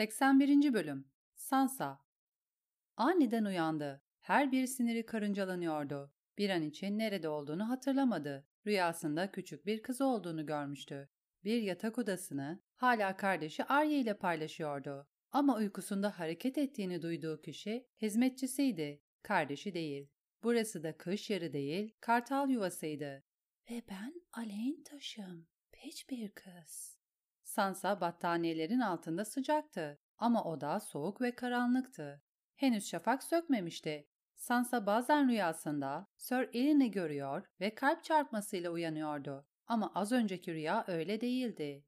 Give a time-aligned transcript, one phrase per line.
[0.00, 0.72] 81.
[0.74, 1.98] Bölüm Sansa
[2.96, 4.02] Aniden uyandı.
[4.20, 6.12] Her bir siniri karıncalanıyordu.
[6.38, 8.46] Bir an için nerede olduğunu hatırlamadı.
[8.66, 11.08] Rüyasında küçük bir kız olduğunu görmüştü.
[11.44, 15.08] Bir yatak odasını hala kardeşi Arya ile paylaşıyordu.
[15.32, 20.08] Ama uykusunda hareket ettiğini duyduğu kişi hizmetçisiydi, kardeşi değil.
[20.42, 23.24] Burası da kış yarı değil, kartal yuvasıydı.
[23.70, 26.99] Ve ben aleyhn taşım, peç bir kız.
[27.50, 32.22] Sansa battaniyelerin altında sıcaktı ama oda soğuk ve karanlıktı.
[32.56, 34.08] Henüz şafak sökmemişti.
[34.36, 39.46] Sansa bazen rüyasında Sir Elini görüyor ve kalp çarpmasıyla uyanıyordu.
[39.66, 41.84] Ama az önceki rüya öyle değildi.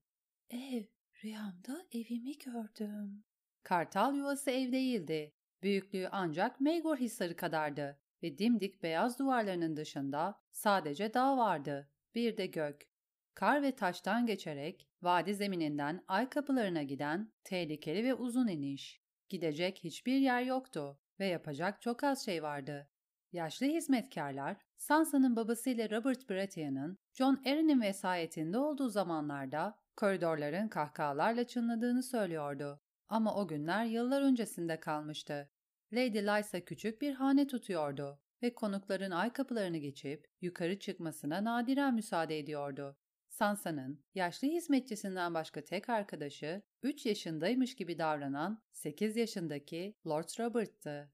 [0.51, 0.85] Ev,
[1.25, 3.25] rüyamda evimi gördüm.
[3.63, 5.35] Kartal yuvası ev değildi.
[5.63, 11.91] Büyüklüğü ancak Meygor Hisarı kadardı ve dimdik beyaz duvarlarının dışında sadece dağ vardı.
[12.15, 12.92] Bir de gök.
[13.35, 19.03] Kar ve taştan geçerek vadi zemininden ay kapılarına giden tehlikeli ve uzun iniş.
[19.29, 22.89] Gidecek hiçbir yer yoktu ve yapacak çok az şey vardı.
[23.33, 32.81] Yaşlı hizmetkarlar, Sansa'nın babasıyla Robert Baratheon'ın John Arryn'in vesayetinde olduğu zamanlarda koridorların kahkahalarla çınladığını söylüyordu.
[33.09, 35.51] Ama o günler yıllar öncesinde kalmıştı.
[35.93, 42.39] Lady Lysa küçük bir hane tutuyordu ve konukların ay kapılarını geçip yukarı çıkmasına nadiren müsaade
[42.39, 42.97] ediyordu.
[43.33, 51.13] Sansa'nın yaşlı hizmetçisinden başka tek arkadaşı 3 yaşındaymış gibi davranan 8 yaşındaki Lord Robert'tı.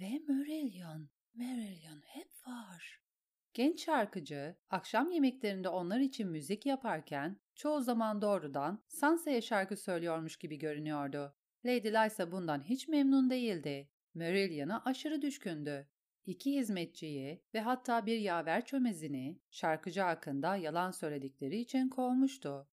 [0.00, 3.00] Ve Merillion, Merillion hep var.
[3.54, 10.58] Genç şarkıcı akşam yemeklerinde onlar için müzik yaparken çoğu zaman doğrudan Sansa'ya şarkı söylüyormuş gibi
[10.58, 11.34] görünüyordu.
[11.64, 13.90] Lady Lysa bundan hiç memnun değildi.
[14.14, 15.88] Merillion'a aşırı düşkündü
[16.26, 22.68] iki hizmetçiyi ve hatta bir yaver çömezini şarkıcı hakkında yalan söyledikleri için kovmuştu.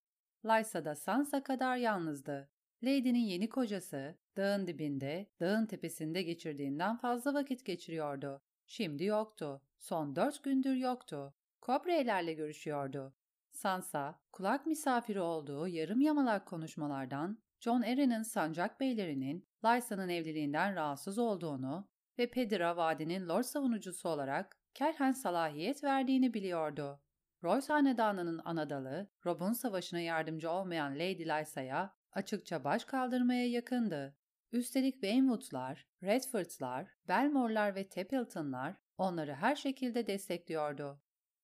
[0.46, 2.50] Lysa da Sansa kadar yalnızdı.
[2.84, 8.42] Lady'nin yeni kocası dağın dibinde, dağın tepesinde geçirdiğinden fazla vakit geçiriyordu.
[8.66, 9.62] Şimdi yoktu.
[9.80, 11.34] Son dört gündür yoktu.
[11.62, 13.14] Kobreylerle görüşüyordu.
[13.52, 21.88] Sansa, kulak misafiri olduğu yarım yamalak konuşmalardan John Arryn'in sancak beylerinin Lysa'nın evliliğinden rahatsız olduğunu
[22.20, 27.02] ve Pedira Vadi'nin Lord savunucusu olarak kerhen salahiyet verdiğini biliyordu.
[27.44, 34.16] Royce Hanedanı'nın anadalı, Rob'un savaşına yardımcı olmayan Lady Lysa'ya açıkça baş kaldırmaya yakındı.
[34.52, 41.02] Üstelik Waynwood'lar, Redford'lar, Belmore'lar ve Templeton'lar onları her şekilde destekliyordu.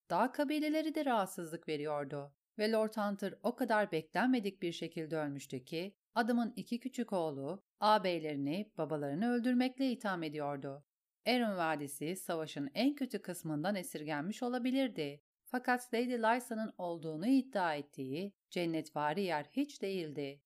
[0.10, 5.96] Dağ kabileleri de rahatsızlık veriyordu ve Lord Hunter o kadar beklenmedik bir şekilde ölmüştü ki
[6.16, 10.86] adamın iki küçük oğlu ağabeylerini babalarını öldürmekle itham ediyordu.
[11.26, 15.22] Erin Vadisi savaşın en kötü kısmından esirgenmiş olabilirdi.
[15.44, 20.42] Fakat Lady Lysa'nın olduğunu iddia ettiği cennetvari yer hiç değildi.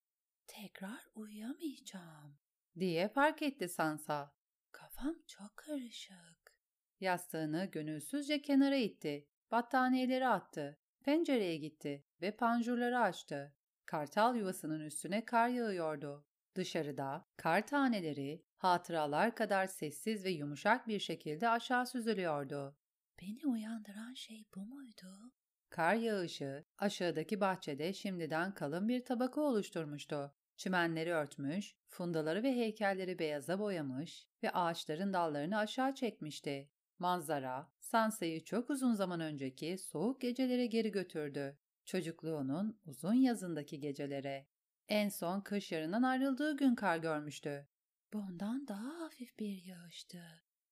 [0.48, 2.38] Tekrar uyuyamayacağım
[2.80, 4.34] diye fark etti Sansa.
[4.72, 6.58] Kafam çok karışık.
[7.00, 9.28] Yastığını gönülsüzce kenara itti.
[9.52, 10.80] Battaniyeleri attı.
[11.04, 13.56] Pencereye gitti ve panjurları açtı.
[13.88, 16.26] Kartal yuvasının üstüne kar yağıyordu.
[16.56, 22.78] Dışarıda kar taneleri hatıralar kadar sessiz ve yumuşak bir şekilde aşağı süzülüyordu.
[23.22, 25.32] Beni uyandıran şey bu muydu?
[25.70, 30.34] Kar yağışı aşağıdaki bahçede şimdiden kalın bir tabaka oluşturmuştu.
[30.58, 36.70] Çimenleri örtmüş, fundaları ve heykelleri beyaza boyamış ve ağaçların dallarını aşağı çekmişti.
[37.00, 41.58] Manzara, Sansa'yı çok uzun zaman önceki soğuk gecelere geri götürdü.
[41.88, 44.48] Çocukluğunun uzun yazındaki gecelere.
[44.88, 47.68] En son kış yarından ayrıldığı gün kar görmüştü.
[48.14, 50.24] Bundan daha hafif bir yağıştı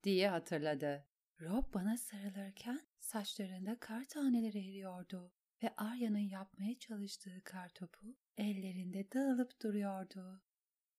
[0.03, 1.05] diye hatırladı.
[1.41, 5.31] Rob bana sarılırken saçlarında kar taneleri eriyordu
[5.63, 10.41] ve Arya'nın yapmaya çalıştığı kar topu ellerinde dağılıp duruyordu.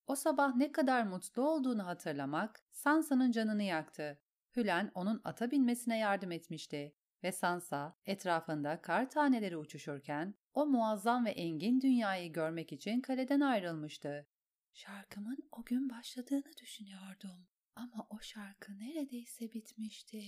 [0.06, 4.18] O sabah ne kadar mutlu olduğunu hatırlamak Sansa'nın canını yaktı.
[4.56, 6.94] Hülen onun ata binmesine yardım etmişti
[7.26, 14.26] ve Sansa etrafında kar taneleri uçuşurken o muazzam ve engin dünyayı görmek için kaleden ayrılmıştı.
[14.72, 17.46] Şarkımın o gün başladığını düşünüyordum
[17.76, 20.22] ama o şarkı neredeyse bitmişti.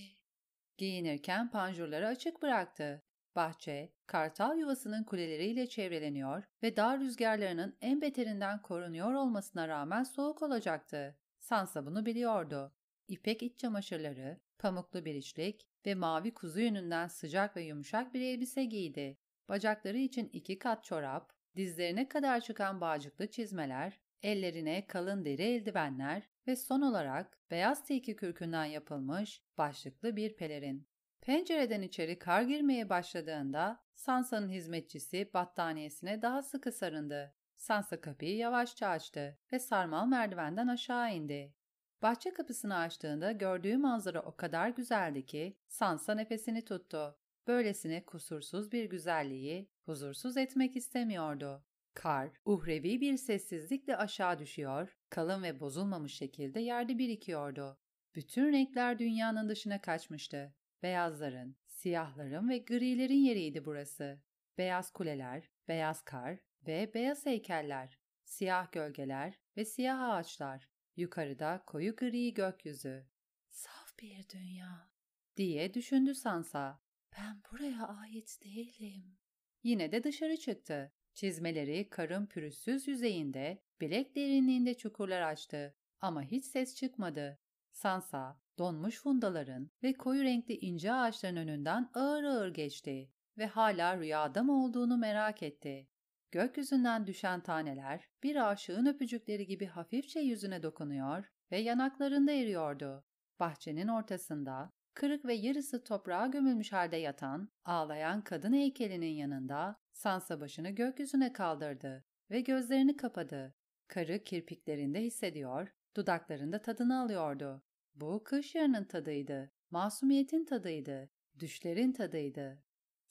[0.77, 3.03] Giyinirken panjurları açık bıraktı.
[3.35, 11.17] Bahçe, kartal yuvasının kuleleriyle çevreleniyor ve dağ rüzgarlarının en beterinden korunuyor olmasına rağmen soğuk olacaktı.
[11.39, 12.73] Sansa bunu biliyordu.
[13.07, 18.65] İpek iç çamaşırları, pamuklu bir içlik ve mavi kuzu yününden sıcak ve yumuşak bir elbise
[18.65, 19.17] giydi.
[19.49, 26.55] Bacakları için iki kat çorap, dizlerine kadar çıkan bağcıklı çizmeler, ellerine kalın deri eldivenler ve
[26.55, 30.87] son olarak beyaz tilki kürkünden yapılmış başlıklı bir pelerin.
[31.21, 37.35] Pencereden içeri kar girmeye başladığında Sansa'nın hizmetçisi battaniyesine daha sıkı sarındı.
[37.57, 41.53] Sansa kapıyı yavaşça açtı ve sarmal merdivenden aşağı indi.
[42.01, 47.17] Bahçe kapısını açtığında gördüğü manzara o kadar güzeldi ki Sansa nefesini tuttu.
[47.47, 51.63] Böylesine kusursuz bir güzelliği huzursuz etmek istemiyordu.
[51.93, 57.77] Kar, uhrevi bir sessizlikle aşağı düşüyor, kalın ve bozulmamış şekilde yerde birikiyordu.
[58.15, 60.53] Bütün renkler dünyanın dışına kaçmıştı.
[60.83, 64.21] Beyazların, siyahların ve grilerin yeriydi burası.
[64.57, 70.68] Beyaz kuleler, beyaz kar ve beyaz heykeller, siyah gölgeler ve siyah ağaçlar,
[70.99, 73.05] yukarıda koyu gri gökyüzü.
[73.49, 74.89] Saf bir dünya,
[75.37, 76.81] diye düşündü Sansa.
[77.17, 79.17] Ben buraya ait değilim.
[79.63, 80.91] Yine de dışarı çıktı.
[81.13, 85.75] Çizmeleri karın pürüzsüz yüzeyinde, bilek derinliğinde çukurlar açtı.
[86.01, 87.39] Ama hiç ses çıkmadı.
[87.71, 94.43] Sansa, donmuş fundaların ve koyu renkli ince ağaçların önünden ağır ağır geçti ve hala rüyada
[94.43, 95.88] mı olduğunu merak etti.
[96.31, 103.05] Gökyüzünden düşen taneler bir aşığın öpücükleri gibi hafifçe yüzüne dokunuyor ve yanaklarında eriyordu.
[103.39, 110.69] Bahçenin ortasında kırık ve yarısı toprağa gömülmüş halde yatan, ağlayan kadın heykelinin yanında Sansa başını
[110.69, 113.55] gökyüzüne kaldırdı ve gözlerini kapadı.
[113.87, 117.63] Karı kirpiklerinde hissediyor, dudaklarında tadını alıyordu.
[117.95, 121.09] Bu kış yarının tadıydı, masumiyetin tadıydı,
[121.39, 122.63] düşlerin tadıydı.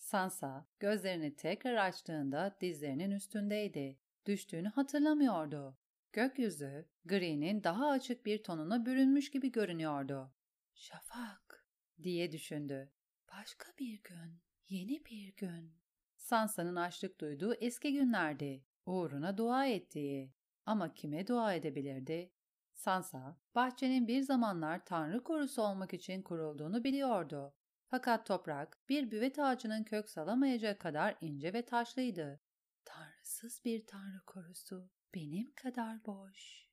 [0.09, 3.99] Sansa gözlerini tekrar açtığında dizlerinin üstündeydi.
[4.27, 5.77] Düştüğünü hatırlamıyordu.
[6.13, 10.33] Gökyüzü, gri'nin daha açık bir tonuna bürünmüş gibi görünüyordu.
[10.75, 11.67] Şafak,
[12.03, 12.93] diye düşündü.
[13.33, 15.75] Başka bir gün, yeni bir gün.
[16.17, 18.65] Sansa'nın açlık duyduğu eski günlerdi.
[18.87, 20.33] Uğruna dua ettiği.
[20.67, 22.33] Ama kime dua edebilirdi?
[22.75, 27.55] Sansa, bahçenin bir zamanlar tanrı korusu olmak için kurulduğunu biliyordu.
[27.91, 32.41] Fakat toprak bir büvet ağacının kök salamayacak kadar ince ve taşlıydı.
[32.85, 36.69] Tanrısız bir tanrı korusu, benim kadar boş.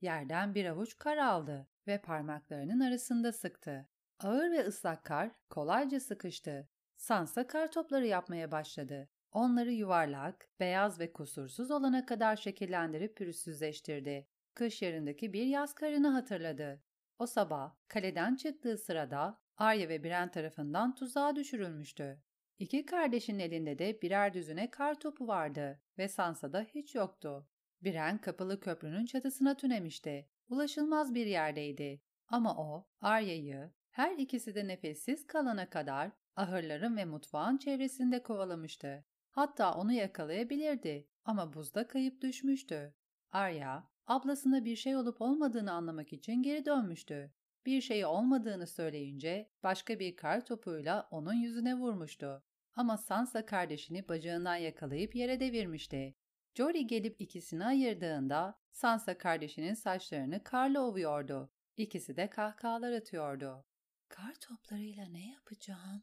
[0.00, 3.88] Yerden bir avuç kar aldı ve parmaklarının arasında sıktı.
[4.20, 6.68] Ağır ve ıslak kar kolayca sıkıştı.
[6.96, 9.08] Sansa kar topları yapmaya başladı.
[9.32, 14.28] Onları yuvarlak, beyaz ve kusursuz olana kadar şekillendirip pürüzsüzleştirdi.
[14.54, 16.82] Kış yarındaki bir yaz karını hatırladı.
[17.18, 22.22] O sabah kaleden çıktığı sırada Arya ve Biren tarafından tuzağa düşürülmüştü.
[22.58, 27.48] İki kardeşin elinde de birer düzüne kar topu vardı ve Sansa'da hiç yoktu.
[27.82, 30.28] Biren kapalı köprünün çatısına tünemişti.
[30.48, 32.02] Ulaşılmaz bir yerdeydi.
[32.28, 39.04] Ama o, Arya'yı, her ikisi de nefessiz kalana kadar ahırların ve mutfağın çevresinde kovalamıştı.
[39.30, 42.94] Hatta onu yakalayabilirdi ama buzda kayıp düşmüştü.
[43.32, 47.32] Arya, ablasına bir şey olup olmadığını anlamak için geri dönmüştü.
[47.66, 52.42] Bir şeyi olmadığını söyleyince başka bir kar topuyla onun yüzüne vurmuştu.
[52.74, 56.14] Ama Sansa kardeşini bacağından yakalayıp yere devirmişti.
[56.54, 61.50] Jory gelip ikisini ayırdığında Sansa kardeşinin saçlarını karla ovuyordu.
[61.76, 63.64] İkisi de kahkahalar atıyordu.
[64.08, 66.02] Kar toplarıyla ne yapacağım?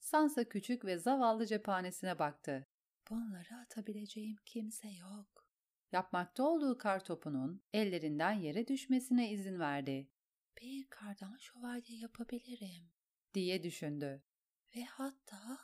[0.00, 2.66] Sansa küçük ve zavallı cephanesine baktı.
[3.10, 5.46] Bunları atabileceğim kimse yok.
[5.92, 10.08] Yapmakta olduğu kar topunun ellerinden yere düşmesine izin verdi.
[10.62, 12.90] Bir kardan şövalye yapabilirim
[13.34, 14.22] diye düşündü.
[14.76, 15.58] Ve hatta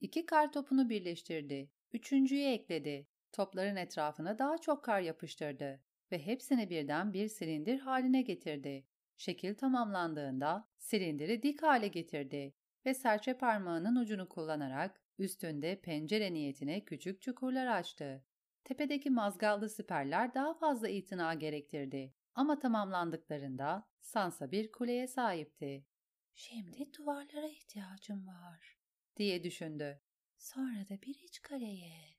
[0.00, 1.70] iki kar topunu birleştirdi.
[1.92, 3.08] Üçüncüyü ekledi.
[3.32, 5.80] Topların etrafına daha çok kar yapıştırdı
[6.12, 8.86] ve hepsini birden bir silindir haline getirdi.
[9.16, 12.54] Şekil tamamlandığında silindiri dik hale getirdi
[12.86, 18.24] ve serçe parmağının ucunu kullanarak üstünde pencere niyetine küçük çukurlar açtı.
[18.64, 25.86] Tepedeki mazgallı siperler daha fazla itina gerektirdi ama tamamlandıklarında Sansa bir kuleye sahipti.
[26.34, 28.78] Şimdi duvarlara ihtiyacım var
[29.16, 30.00] diye düşündü.
[30.38, 32.16] Sonra da bir iç kaleye.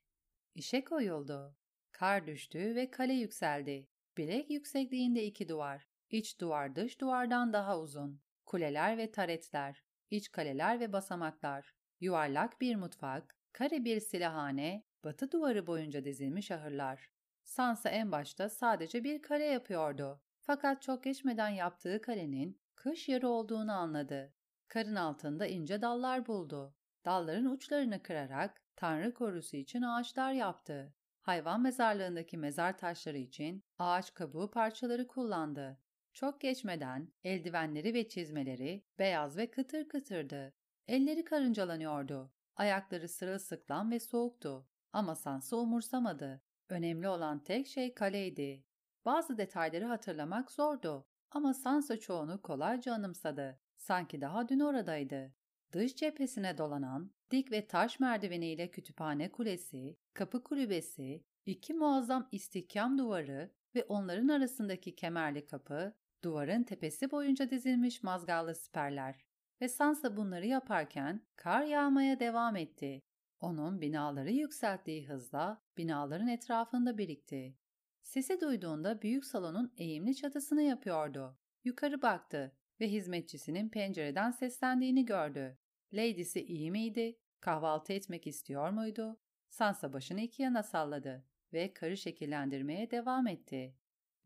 [0.54, 1.56] İşe koyuldu.
[1.92, 3.88] Kar düştü ve kale yükseldi.
[4.16, 5.88] Bilek yüksekliğinde iki duvar.
[6.10, 8.20] İç duvar dış duvardan daha uzun.
[8.46, 9.84] Kuleler ve taretler.
[10.10, 11.74] iç kaleler ve basamaklar.
[12.00, 13.38] Yuvarlak bir mutfak.
[13.52, 14.84] Kare bir silahhane.
[15.04, 17.10] Batı duvarı boyunca dizilmiş ahırlar.
[17.44, 20.20] Sansa en başta sadece bir kale yapıyordu.
[20.40, 24.34] Fakat çok geçmeden yaptığı kalenin kış yarı olduğunu anladı.
[24.68, 26.74] Karın altında ince dallar buldu.
[27.04, 30.94] Dalların uçlarını kırarak Tanrı korusu için ağaçlar yaptı.
[31.20, 35.78] Hayvan mezarlığındaki mezar taşları için ağaç kabuğu parçaları kullandı.
[36.12, 40.54] Çok geçmeden eldivenleri ve çizmeleri beyaz ve kıtır kıtırdı.
[40.88, 42.32] Elleri karıncalanıyordu.
[42.56, 44.68] Ayakları sırılsıklam ve soğuktu.
[44.92, 46.42] Ama Sansa umursamadı.
[46.68, 48.64] Önemli olan tek şey kaleydi.
[49.04, 53.60] Bazı detayları hatırlamak zordu ama Sansa çoğunu kolayca anımsadı.
[53.76, 55.34] Sanki daha dün oradaydı.
[55.72, 63.50] dış cephesine dolanan dik ve taş merdiveniyle kütüphane kulesi, kapı kulübesi, iki muazzam istihkam duvarı
[63.74, 65.94] ve onların arasındaki kemerli kapı,
[66.24, 69.24] duvarın tepesi boyunca dizilmiş mazgallı siperler
[69.60, 73.02] ve Sansa bunları yaparken kar yağmaya devam etti.
[73.44, 77.56] Onun binaları yükselttiği hızla binaların etrafında birikti.
[78.02, 81.38] Sesi duyduğunda büyük salonun eğimli çatısını yapıyordu.
[81.64, 85.58] Yukarı baktı ve hizmetçisinin pencereden seslendiğini gördü.
[85.92, 87.18] Lady'si iyi miydi?
[87.40, 89.20] Kahvaltı etmek istiyor muydu?
[89.48, 93.74] Sansa başını iki yana salladı ve karı şekillendirmeye devam etti.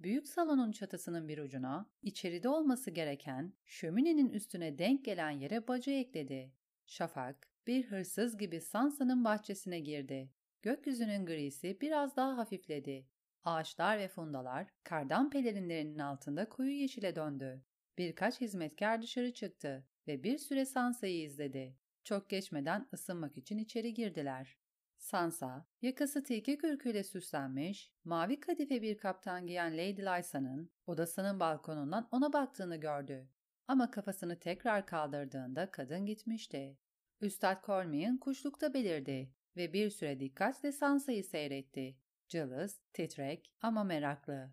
[0.00, 6.52] Büyük salonun çatısının bir ucuna içeride olması gereken şöminenin üstüne denk gelen yere bacı ekledi.
[6.86, 10.30] Şafak bir hırsız gibi Sansa'nın bahçesine girdi.
[10.62, 13.06] Gökyüzünün grisi biraz daha hafifledi.
[13.44, 17.62] Ağaçlar ve fundalar kardan pelerinlerinin altında koyu yeşile döndü.
[17.98, 21.76] Birkaç hizmetkar dışarı çıktı ve bir süre Sansa'yı izledi.
[22.04, 24.58] Çok geçmeden ısınmak için içeri girdiler.
[24.98, 32.32] Sansa, yakası tilki kürküyle süslenmiş, mavi kadife bir kaptan giyen Lady Lysa'nın odasının balkonundan ona
[32.32, 33.28] baktığını gördü.
[33.66, 36.78] Ama kafasını tekrar kaldırdığında kadın gitmişti.
[37.20, 41.96] Üstad Cormian kuşlukta belirdi ve bir süre dikkatle Sansa'yı seyretti.
[42.28, 44.52] Cılız, titrek ama meraklı.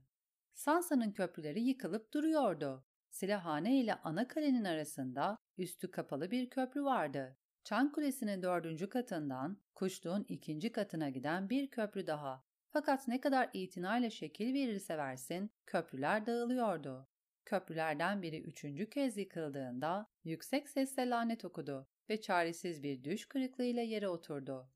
[0.53, 2.85] Sansa'nın köprüleri yıkılıp duruyordu.
[3.09, 7.37] Silahhane ile ana kalenin arasında üstü kapalı bir köprü vardı.
[7.63, 12.43] Çan Kulesi'nin dördüncü katından kuşluğun ikinci katına giden bir köprü daha.
[12.69, 17.07] Fakat ne kadar itinayla şekil verirse versin köprüler dağılıyordu.
[17.45, 24.07] Köprülerden biri üçüncü kez yıkıldığında yüksek sesle lanet okudu ve çaresiz bir düş kırıklığıyla yere
[24.07, 24.69] oturdu.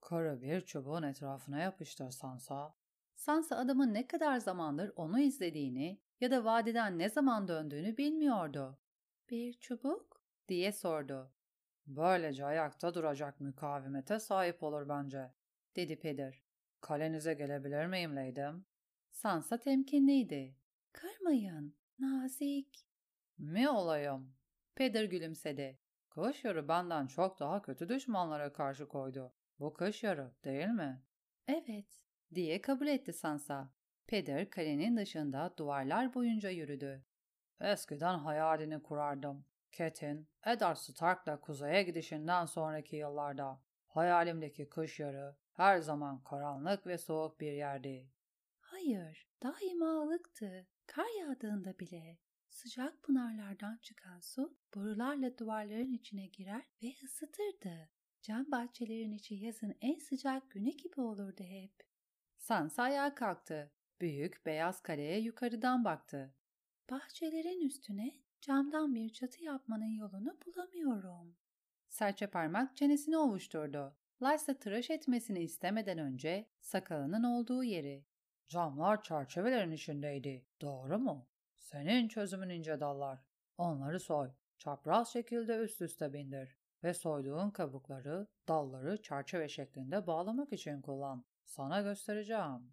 [0.00, 2.74] Kara bir çubuğun etrafına yapıştır Sansa.
[3.14, 8.78] Sansa adamın ne kadar zamandır onu izlediğini ya da vadiden ne zaman döndüğünü bilmiyordu.
[9.30, 10.24] Bir çubuk?
[10.48, 11.32] diye sordu.
[11.86, 15.32] Böylece ayakta duracak mukavimete sahip olur bence,
[15.76, 16.42] dedi Peder.
[16.80, 18.66] Kalenize gelebilir miyim Leydim?
[19.10, 20.56] Sansa temkinliydi.
[20.92, 22.86] Kırmayın, nazik.
[23.38, 24.34] Mi olayım?
[24.74, 25.78] Peder gülümsedi.
[26.14, 29.32] Kış yarı benden çok daha kötü düşmanlara karşı koydu.
[29.60, 31.02] Bu kış yarı değil mi?
[31.48, 32.04] Evet,
[32.34, 33.70] diye kabul etti Sansa.
[34.06, 37.04] Peder kalenin dışında duvarlar boyunca yürüdü.
[37.60, 39.44] Eskiden hayalini kurardım.
[39.72, 47.40] Cat'in Eddard Stark'la kuzeye gidişinden sonraki yıllarda hayalimdeki kış yarı her zaman karanlık ve soğuk
[47.40, 48.10] bir yerdi.
[48.58, 50.66] Hayır, daima ılıktı.
[50.86, 52.18] Kar yağdığında bile.
[52.54, 57.88] Sıcak pınarlardan çıkan su borularla duvarların içine girer ve ısıtırdı.
[58.22, 61.72] Cam bahçelerin içi yazın en sıcak günü gibi olurdu hep.
[62.38, 63.72] Sansa ayağa kalktı.
[64.00, 66.34] Büyük beyaz kaleye yukarıdan baktı.
[66.90, 71.36] Bahçelerin üstüne camdan bir çatı yapmanın yolunu bulamıyorum.
[71.88, 73.96] Serçe parmak çenesini ovuşturdu.
[74.22, 78.04] Lysa tıraş etmesini istemeden önce sakalının olduğu yeri.
[78.48, 80.46] Camlar çerçevelerin içindeydi.
[80.60, 81.26] Doğru mu?
[81.64, 83.18] Senin çözümün ince dallar.
[83.58, 84.30] Onları soy.
[84.58, 86.56] Çapraz şekilde üst üste bindir.
[86.82, 91.24] Ve soyduğun kabukları, dalları çerçeve şeklinde bağlamak için kullan.
[91.44, 92.72] Sana göstereceğim.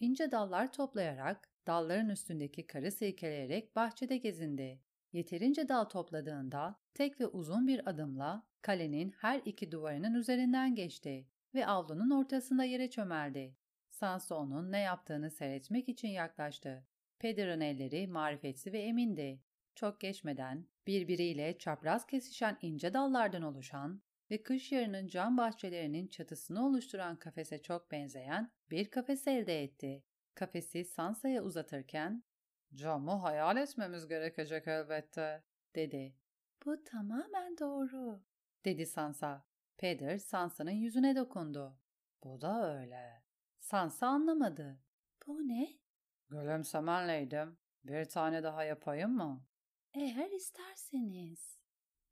[0.00, 4.82] İnce dallar toplayarak, dalların üstündeki karı silkeleyerek bahçede gezindi.
[5.12, 11.66] Yeterince dal topladığında tek ve uzun bir adımla kalenin her iki duvarının üzerinden geçti ve
[11.66, 13.56] avlunun ortasında yere çömeldi.
[13.90, 16.86] Sansa onun ne yaptığını seyretmek için yaklaştı.
[17.18, 19.40] Peder'ın elleri marifetli ve emindi.
[19.74, 27.16] Çok geçmeden birbiriyle çapraz kesişen ince dallardan oluşan ve kış yarının cam bahçelerinin çatısını oluşturan
[27.16, 30.04] kafese çok benzeyen bir kafes elde etti.
[30.34, 32.22] Kafesi Sansa'ya uzatırken
[32.74, 35.42] ''Camı hayal etmemiz gerekecek elbette.''
[35.74, 36.14] dedi.
[36.66, 38.20] ''Bu tamamen doğru.''
[38.64, 39.44] dedi Sansa.
[39.78, 41.78] Peder Sansa'nın yüzüne dokundu.
[42.24, 43.22] ''Bu da öyle.''
[43.60, 44.80] Sansa anlamadı.
[45.26, 45.87] ''Bu ne?''
[46.30, 47.58] ''Gülümsemenleydim.
[47.84, 49.46] Bir tane daha yapayım mı?''
[49.94, 51.58] ''Eğer isterseniz.''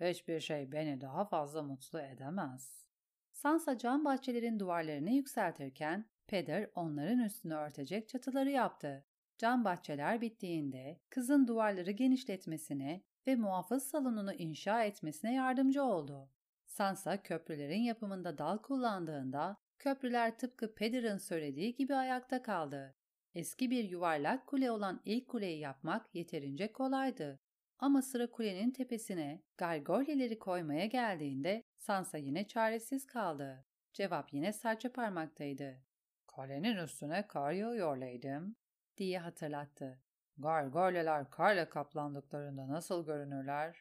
[0.01, 2.87] Hiçbir şey beni daha fazla mutlu edemez.
[3.33, 9.05] Sansa cam bahçelerin duvarlarını yükseltirken Peder onların üstünü örtecek çatıları yaptı.
[9.39, 16.31] Cam bahçeler bittiğinde kızın duvarları genişletmesine ve muhafız salonunu inşa etmesine yardımcı oldu.
[16.67, 22.95] Sansa köprülerin yapımında dal kullandığında köprüler tıpkı Peder'ın söylediği gibi ayakta kaldı.
[23.37, 27.41] Eski bir yuvarlak kule olan ilk kuleyi yapmak yeterince kolaydı.
[27.79, 33.65] Ama sıra kulenin tepesine gargolyeleri koymaya geldiğinde Sansa yine çaresiz kaldı.
[33.93, 35.83] Cevap yine serçe parmaktaydı.
[36.27, 38.57] Kalenin üstüne kar yağıyor Leydim,
[38.97, 40.03] diye hatırlattı.
[40.39, 43.77] Gargolyeler karla kaplandıklarında nasıl görünürler?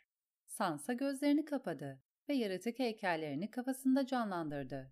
[0.46, 2.02] Sansa gözlerini kapadı.
[2.30, 4.92] ve yaratık heykellerini kafasında canlandırdı.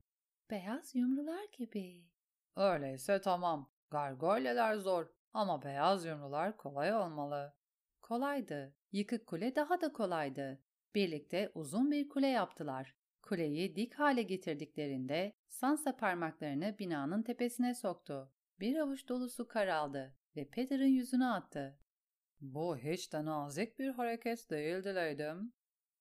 [0.49, 2.07] Beyaz yumrular gibi.
[2.55, 3.72] Öyleyse tamam.
[3.93, 7.53] Gargoyleler zor ama beyaz yumrular kolay olmalı.
[8.01, 8.75] Kolaydı.
[8.91, 10.61] Yıkık kule daha da kolaydı.
[10.95, 12.95] Birlikte uzun bir kule yaptılar.
[13.21, 18.31] Kuleyi dik hale getirdiklerinde Sansa parmaklarını binanın tepesine soktu.
[18.59, 21.79] Bir avuç dolusu kar aldı ve Peter'ın yüzüne attı.
[22.41, 25.53] Bu hiç de nazik bir hareket değildi Leydim.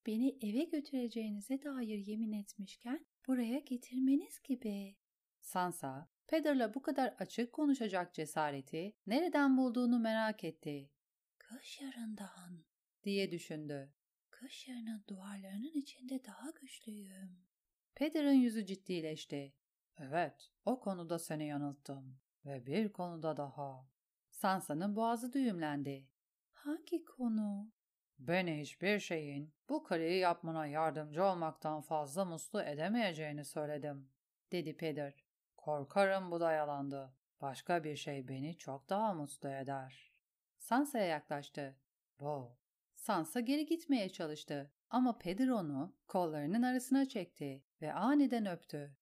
[0.07, 4.97] Beni eve götüreceğinize dair yemin etmişken buraya getirmeniz gibi.
[5.41, 10.91] Sansa, Peter'la bu kadar açık konuşacak cesareti nereden bulduğunu merak etti.
[11.39, 12.65] Kış yarından
[13.05, 13.93] diye düşündü.
[14.31, 17.47] Kış yarının duvarlarının içinde daha güçlüyüm.
[17.95, 19.55] Peter'ın yüzü ciddileşti.
[19.99, 22.21] Evet, o konuda seni yanılttım.
[22.45, 23.87] Ve bir konuda daha.
[24.31, 26.09] Sansa'nın boğazı düğümlendi.
[26.53, 27.73] Hangi konu?
[28.19, 34.11] Beni hiçbir şeyin bu kaleyi yapmana yardımcı olmaktan fazla mutlu edemeyeceğini söyledim,
[34.53, 35.22] dedi Peter.
[35.63, 37.13] Korkarım bu da yalandı.
[37.41, 40.13] Başka bir şey beni çok daha mutlu eder.
[40.59, 41.77] Sansa'ya yaklaştı.
[42.21, 42.57] Bu.
[42.95, 48.97] Sansa geri gitmeye çalıştı ama Peter onu kollarının arasına çekti ve aniden öptü.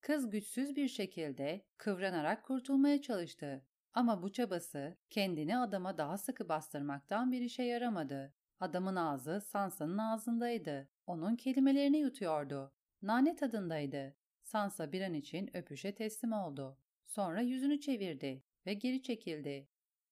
[0.00, 3.66] Kız güçsüz bir şekilde kıvranarak kurtulmaya çalıştı.
[3.94, 8.34] Ama bu çabası kendini adama daha sıkı bastırmaktan bir işe yaramadı.
[8.60, 10.88] Adamın ağzı Sansa'nın ağzındaydı.
[11.06, 12.72] Onun kelimelerini yutuyordu.
[13.02, 14.21] Nane tadındaydı.
[14.52, 16.78] Sansa bir an için öpüşe teslim oldu.
[17.06, 19.68] Sonra yüzünü çevirdi ve geri çekildi.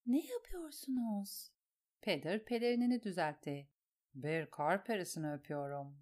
[0.06, 1.50] Ne yapıyorsunuz?
[2.00, 3.68] Peter pelerinini düzeltti.
[4.14, 5.99] Bir kar perisini öpüyorum.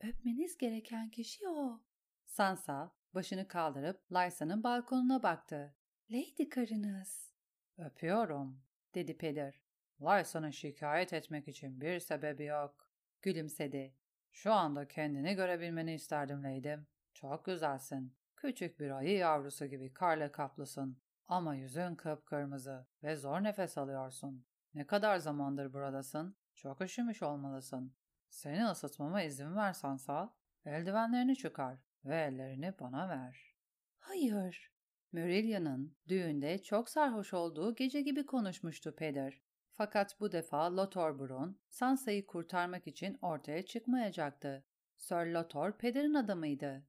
[0.00, 1.80] Öpmeniz gereken kişi o.
[2.24, 5.74] Sansa başını kaldırıp Lysa'nın balkonuna baktı.
[6.10, 7.32] Lady karınız.
[7.78, 8.62] Öpüyorum,
[8.94, 9.60] dedi Peter.
[10.00, 12.90] Lysa'nı şikayet etmek için bir sebebi yok.
[13.22, 13.94] Gülümsedi.
[14.32, 16.86] Şu anda kendini görebilmeni isterdim Lady'm.
[17.14, 18.14] Çok güzelsin.
[18.36, 20.98] Küçük bir ayı yavrusu gibi karla kaplısın.
[21.28, 24.44] Ama yüzün kıpkırmızı ve zor nefes alıyorsun.
[24.74, 26.36] Ne kadar zamandır buradasın?
[26.54, 27.94] Çok üşümüş olmalısın.
[28.28, 30.34] Seni ısıtmama izin ver Sansa.
[30.64, 33.54] Eldivenlerini çıkar ve ellerini bana ver.
[33.98, 34.72] Hayır.
[35.12, 39.40] Murilla'nın düğünde çok sarhoş olduğu gece gibi konuşmuştu Peder.
[39.72, 44.64] Fakat bu defa Lothar Bron, Sansa'yı kurtarmak için ortaya çıkmayacaktı.
[44.96, 46.86] Sir Lothar Peder'in adamıydı.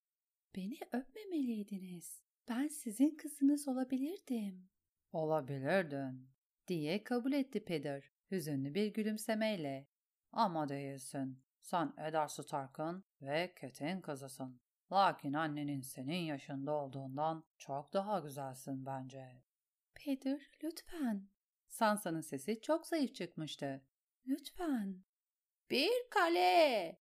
[0.56, 2.24] Beni öpmemeliydiniz.
[2.50, 4.70] Ben sizin kızınız olabilirdim.
[5.12, 6.30] Olabilirdin,
[6.68, 9.88] diye kabul etti Peder, hüzünlü bir gülümsemeyle.
[10.32, 11.44] Ama değilsin.
[11.62, 14.62] Sen Eddard Stark'ın ve Ket'in kızısın.
[14.92, 19.44] Lakin annenin senin yaşında olduğundan çok daha güzelsin bence.
[19.96, 21.30] Peter, lütfen.
[21.70, 23.82] Sansa'nın sesi çok zayıf çıkmıştı.
[24.28, 25.04] Lütfen.
[25.70, 27.00] Bir kale!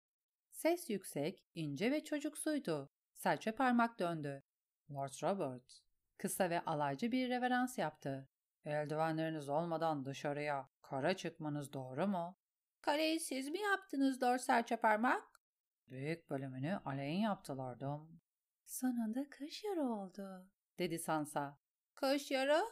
[0.50, 2.92] Ses yüksek, ince ve çocuksuydu.
[3.20, 4.42] Serçe parmak döndü.
[4.90, 5.82] Lord Robert.
[6.18, 8.28] Kısa ve alaycı bir reverans yaptı.
[8.64, 12.38] Eldivenleriniz olmadan dışarıya, kara çıkmanız doğru mu?
[12.80, 15.42] Kaleyi siz mi yaptınız Lord Serçe parmak?
[15.88, 18.20] Büyük bölümünü aleyhin yaptılardım.
[18.64, 21.58] Sonunda kış yarı oldu, dedi Sansa.
[21.94, 22.62] Kış yarı?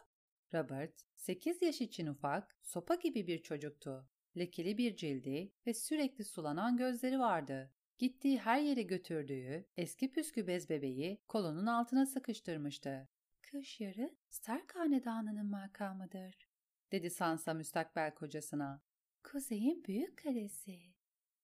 [0.54, 4.08] Robert, 8 yaş için ufak, sopa gibi bir çocuktu.
[4.36, 7.72] Lekeli bir cildi ve sürekli sulanan gözleri vardı.
[7.98, 13.08] Gittiği her yere götürdüğü eski püskü bez bebeği kolunun altına sıkıştırmıştı.
[13.42, 16.48] Kış yarı Stark Hanedanı'nın makamıdır,
[16.92, 18.82] dedi Sansa müstakbel kocasına.
[19.24, 20.78] Kuzey'in büyük kalesi.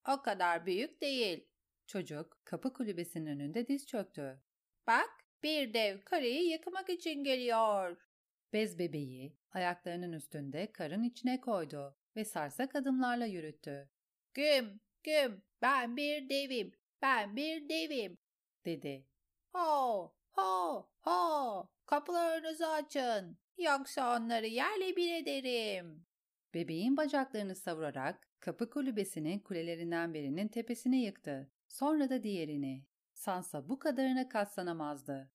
[0.08, 1.48] O kadar büyük değil,
[1.86, 4.42] Çocuk kapı kulübesinin önünde diz çöktü.
[4.86, 5.10] Bak
[5.42, 7.96] bir dev kareyi yıkmak için geliyor.
[8.52, 13.90] Bez bebeği ayaklarının üstünde karın içine koydu ve sarsak adımlarla yürüttü.
[14.34, 18.18] Güm güm ben bir devim ben bir devim
[18.64, 19.06] dedi.
[19.52, 26.06] Ho ho ho kapılarınızı açın yoksa onları yerle bir ederim.
[26.54, 31.50] Bebeğin bacaklarını savurarak kapı kulübesinin kulelerinden birinin tepesine yıktı.
[31.68, 32.84] Sonra da diğerini.
[33.14, 35.30] Sansa bu kadarına katlanamazdı.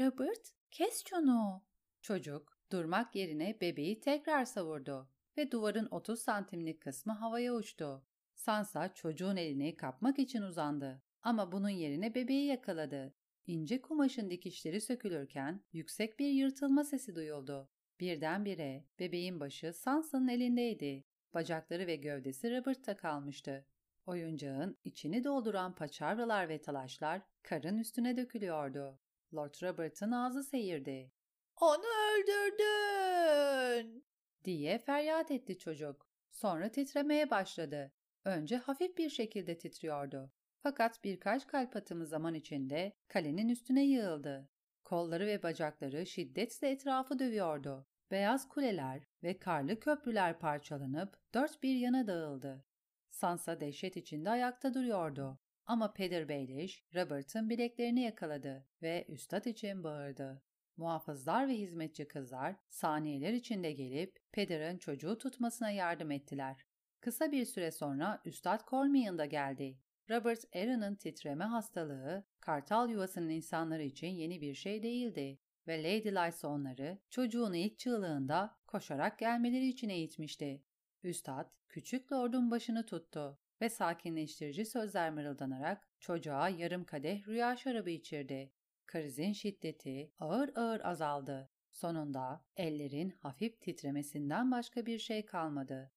[0.00, 1.64] Robert, kes şunu.
[2.02, 8.06] Çocuk durmak yerine bebeği tekrar savurdu ve duvarın 30 santimlik kısmı havaya uçtu.
[8.44, 13.14] Sansa çocuğun elini kapmak için uzandı ama bunun yerine bebeği yakaladı.
[13.46, 17.70] İnce kumaşın dikişleri sökülürken yüksek bir yırtılma sesi duyuldu.
[18.00, 21.04] Birdenbire bebeğin başı Sansa'nın elindeydi.
[21.34, 23.66] Bacakları ve gövdesi Robert'ta kalmıştı.
[24.06, 29.00] Oyuncağın içini dolduran paçavralar ve talaşlar karın üstüne dökülüyordu.
[29.34, 31.12] Lord Robert'ın ağzı seyirdi.
[31.56, 34.04] ''Onu öldürdün!''
[34.44, 36.08] diye feryat etti çocuk.
[36.30, 37.92] Sonra titremeye başladı.
[38.24, 40.30] Önce hafif bir şekilde titriyordu.
[40.58, 44.48] Fakat birkaç kalp atımı zaman içinde kalenin üstüne yığıldı.
[44.84, 47.86] Kolları ve bacakları şiddetle etrafı dövüyordu.
[48.10, 52.64] Beyaz kuleler ve karlı köprüler parçalanıp dört bir yana dağıldı.
[53.10, 55.38] Sansa dehşet içinde ayakta duruyordu.
[55.66, 60.42] Ama Peter Baelish, Robert'ın bileklerini yakaladı ve üstad için bağırdı.
[60.76, 66.64] Muhafızlar ve hizmetçi kızlar saniyeler içinde gelip Peter'ın çocuğu tutmasına yardım ettiler.
[67.04, 69.78] Kısa bir süre sonra Üstad Cormian da geldi.
[70.10, 76.48] Robert Aaron'ın titreme hastalığı, kartal yuvasının insanları için yeni bir şey değildi ve Lady Lysa
[76.48, 80.62] onları çocuğun ilk çığlığında koşarak gelmeleri için eğitmişti.
[81.02, 88.52] Üstad, küçük lordun başını tuttu ve sakinleştirici sözler mırıldanarak çocuğa yarım kadeh rüya şarabı içirdi.
[88.86, 91.50] Krizin şiddeti ağır ağır azaldı.
[91.70, 95.93] Sonunda ellerin hafif titremesinden başka bir şey kalmadı.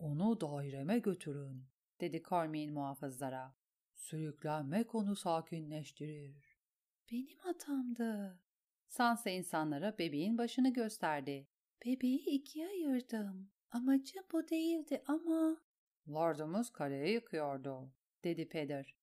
[0.00, 1.66] ''Onu daireme götürün.''
[2.00, 3.54] dedi Cormain muhafızlara.
[3.94, 6.58] ''Sürüklenmek onu sakinleştirir.''
[7.12, 8.38] ''Benim hatamdı.''
[8.88, 11.46] Sansa insanlara bebeğin başını gösterdi.
[11.86, 13.50] ''Bebeği ikiye ayırdım.
[13.70, 15.60] Amacım bu değildi ama...''
[16.08, 17.92] ''Lordumuz kaleyi yıkıyordu.''
[18.24, 18.94] dedi Peder.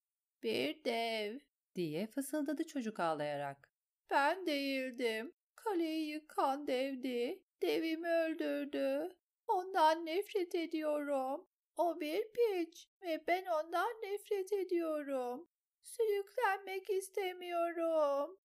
[0.44, 1.42] ''Bir dev.''
[1.76, 3.72] diye fısıldadı çocuk ağlayarak.
[4.10, 5.34] ''Ben değildim.
[5.56, 7.44] Kaleyi yıkan devdi.
[7.62, 9.16] Devimi öldürdü.
[9.48, 11.48] Ondan nefret ediyorum.
[11.78, 15.48] O bir piç ve ben ondan nefret ediyorum.
[15.82, 18.38] Sürüklenmek istemiyorum.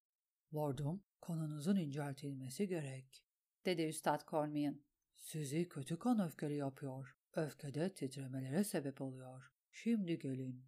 [0.55, 3.25] Lordum, kanınızın inceltilmesi gerek,
[3.65, 4.81] dedi Üstad Cormian.
[5.15, 7.17] Sizi kötü kan öfkeli yapıyor.
[7.33, 9.51] Öfkede titremelere sebep oluyor.
[9.71, 10.65] Şimdi gelin.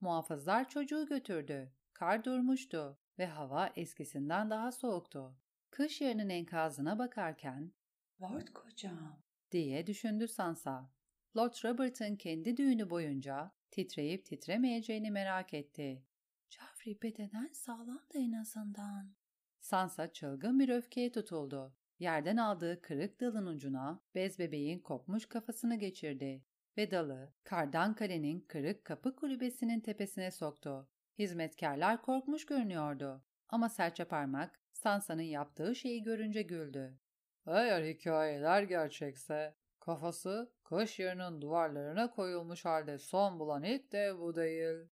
[0.00, 1.72] Muhafızlar çocuğu götürdü.
[1.92, 5.36] Kar durmuştu ve hava eskisinden daha soğuktu.
[5.70, 7.72] Kış yerinin enkazına bakarken
[8.20, 10.90] ''Lord kocam'' diye düşündü Sansa.
[11.36, 16.02] Lord Robert'ın kendi düğünü boyunca titreyip titremeyeceğini merak etti.
[16.50, 19.14] Joffrey bedenen sağlamdı en azından.
[19.60, 21.74] Sansa çılgın bir öfkeye tutuldu.
[21.98, 26.44] Yerden aldığı kırık dalın ucuna bez bebeğin kopmuş kafasını geçirdi
[26.76, 30.88] ve dalı kardan kalenin kırık kapı kulübesinin tepesine soktu.
[31.18, 36.98] Hizmetkarlar korkmuş görünüyordu ama serçe parmak Sansa'nın yaptığı şeyi görünce güldü.
[37.46, 44.88] Eğer hikayeler gerçekse kafası kış yerinin duvarlarına koyulmuş halde son bulan ilk dev bu değil.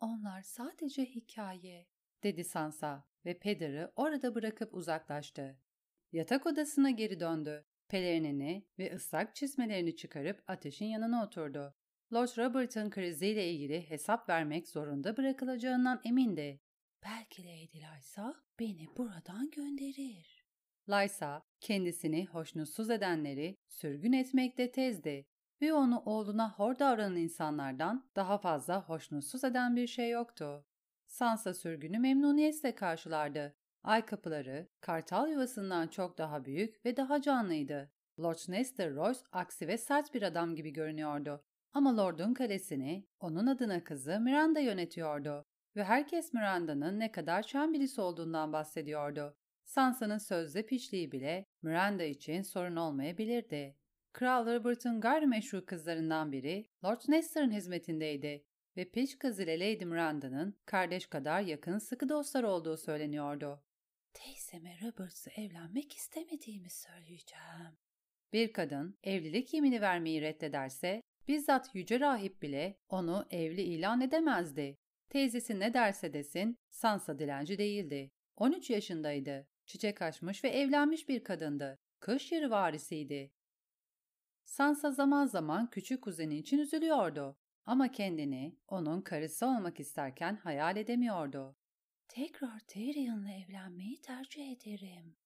[0.00, 1.86] Onlar sadece hikaye,
[2.22, 5.58] dedi Sansa ve Peder'i orada bırakıp uzaklaştı.
[6.12, 7.64] Yatak odasına geri döndü.
[7.88, 11.74] Pelerinini ve ıslak çizmelerini çıkarıp ateşin yanına oturdu.
[12.12, 16.60] Lord Robert'ın kriziyle ilgili hesap vermek zorunda bırakılacağından emindi.
[17.04, 20.41] Belki Lady Lysa beni buradan gönderir.
[20.88, 25.26] Lysa kendisini hoşnutsuz edenleri sürgün etmekte tezdi
[25.62, 30.64] ve onu oğluna hor davranan insanlardan daha fazla hoşnutsuz eden bir şey yoktu.
[31.06, 33.56] Sansa sürgünü memnuniyetle karşılardı.
[33.82, 37.92] Ay kapıları, kartal yuvasından çok daha büyük ve daha canlıydı.
[38.20, 41.44] Lord Nestor Royce aksi ve sert bir adam gibi görünüyordu.
[41.72, 45.44] Ama Lord'un kalesini onun adına kızı Miranda yönetiyordu
[45.76, 49.36] ve herkes Miranda'nın ne kadar şen birisi olduğundan bahsediyordu.
[49.74, 53.76] Sansa'nın sözde piçliği bile Miranda için sorun olmayabilirdi.
[54.12, 58.44] Kral Robert'ın gayrimeşru kızlarından biri Lord Nestor'ın hizmetindeydi
[58.76, 63.62] ve piç kız ile Lady Miranda'nın kardeş kadar yakın sıkı dostlar olduğu söyleniyordu.
[64.12, 67.78] Teyzeme Roberts'ı evlenmek istemediğimi söyleyeceğim.
[68.32, 74.78] Bir kadın evlilik yemini vermeyi reddederse bizzat yüce rahip bile onu evli ilan edemezdi.
[75.08, 78.10] Teyzesi ne derse desin Sansa dilenci değildi.
[78.36, 79.51] 13 yaşındaydı.
[79.66, 81.78] Çiçek açmış ve evlenmiş bir kadındı.
[82.00, 83.32] Kış yeri varisiydi.
[84.44, 91.56] Sansa zaman zaman küçük kuzeni için üzülüyordu ama kendini onun karısı olmak isterken hayal edemiyordu.
[92.08, 95.16] Tekrar Tyrion'la evlenmeyi tercih ederim.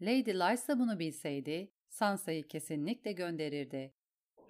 [0.00, 3.94] Lady Lysa bunu bilseydi Sansa'yı kesinlikle gönderirdi.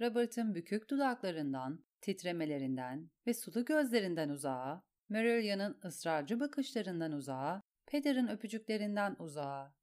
[0.00, 7.62] Robert'ın bükük dudaklarından, titremelerinden ve sulu gözlerinden uzağa, Merylion'un ısrarcı bakışlarından uzağa,
[7.94, 9.74] Peder'in öpücüklerinden uzağa.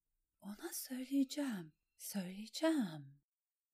[0.41, 3.19] Ona söyleyeceğim, söyleyeceğim.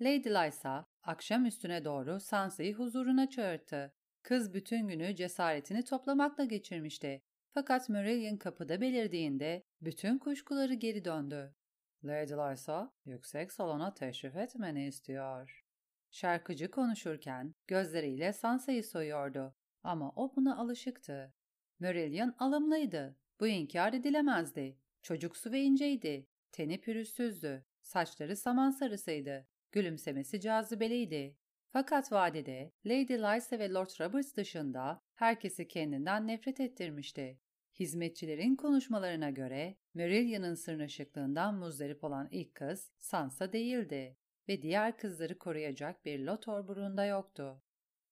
[0.02, 3.94] Lady Lysa akşam üstüne doğru Sansa'yı huzuruna çağırdı.
[4.24, 7.22] Kız bütün günü cesaretini toplamakla geçirmişti.
[7.54, 11.56] Fakat Merillion kapıda belirdiğinde bütün kuşkuları geri döndü.
[12.04, 15.66] Lady Lysa yüksek salona teşrif etmeni istiyor.
[16.12, 21.34] Şarkıcı konuşurken gözleriyle Sansa'yı soyuyordu ama o buna alışıktı.
[21.80, 23.18] Merillion alımlıydı.
[23.40, 24.78] Bu inkar edilemezdi.
[25.02, 26.28] Çocuksu ve inceydi.
[26.52, 27.66] Teni pürüzsüzdü.
[27.82, 29.48] Saçları saman sarısıydı.
[29.72, 31.38] Gülümsemesi cazibeliydi.
[31.70, 37.40] Fakat vadide Lady Lysa ve Lord Roberts dışında herkesi kendinden nefret ettirmişti.
[37.80, 44.18] Hizmetçilerin konuşmalarına göre Merillion'ın sırnaşıklığından muzdarip olan ilk kız Sansa değildi
[44.50, 47.62] ve diğer kızları koruyacak bir Lothar burunda yoktu.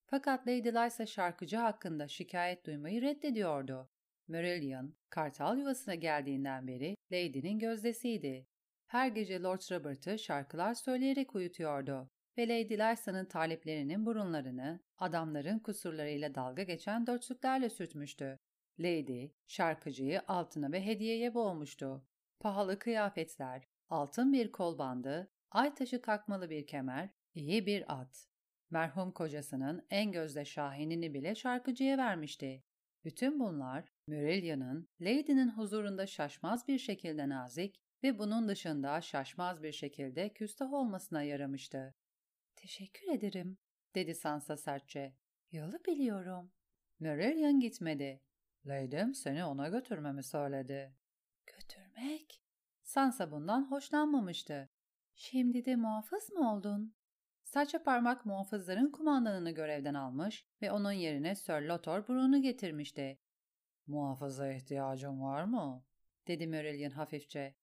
[0.06, 3.90] Fakat Lady Lysa şarkıcı hakkında şikayet duymayı reddediyordu.
[4.28, 8.46] Merillion, kartal yuvasına geldiğinden beri Lady'nin gözdesiydi.
[8.86, 16.62] Her gece Lord Robert'ı şarkılar söyleyerek uyutuyordu ve Lady Lysa'nın taleplerinin burunlarını adamların kusurlarıyla dalga
[16.62, 18.38] geçen dörtlüklerle sürtmüştü.
[18.78, 22.06] Lady, şarkıcıyı altına ve hediyeye boğmuştu.
[22.40, 28.28] Pahalı kıyafetler, altın bir kol bandı, ay taşı kakmalı bir kemer, iyi bir at.
[28.70, 32.64] Merhum kocasının en gözde şahinini bile şarkıcıya vermişti.
[33.04, 40.32] Bütün bunlar Murelia'nın Lady'nin huzurunda şaşmaz bir şekilde nazik ve bunun dışında şaşmaz bir şekilde
[40.32, 41.94] küstah olmasına yaramıştı.
[42.56, 43.58] Teşekkür ederim,
[43.94, 45.16] dedi Sansa sertçe.
[45.52, 46.52] Yolu biliyorum.
[47.00, 48.22] Murelian gitmedi.
[48.66, 50.94] Lady'm seni ona götürmemi söyledi.
[51.46, 52.42] Götürmek?
[52.82, 54.70] Sansa bundan hoşlanmamıştı.
[55.14, 56.94] Şimdi de muhafız mı oldun?
[57.44, 63.18] Saça parmak muhafızların kumandanını görevden almış ve onun yerine Sir Lothar Brun'u getirmişti.
[63.86, 65.84] Muhafıza ihtiyacın var mı?
[66.26, 67.54] dedi Meryllion hafifçe.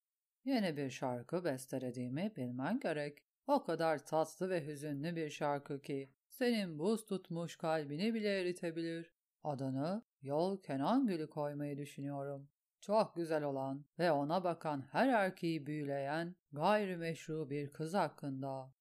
[0.45, 3.17] Yeni bir şarkı bestelediğimi bilmen gerek.
[3.47, 9.13] O kadar tatlı ve hüzünlü bir şarkı ki senin buz tutmuş kalbini bile eritebilir.
[9.43, 12.49] Adını Yol Kenan Gülü koymayı düşünüyorum.
[12.81, 18.73] Çok güzel olan ve ona bakan her erkeği büyüleyen gayrimeşru bir kız hakkında.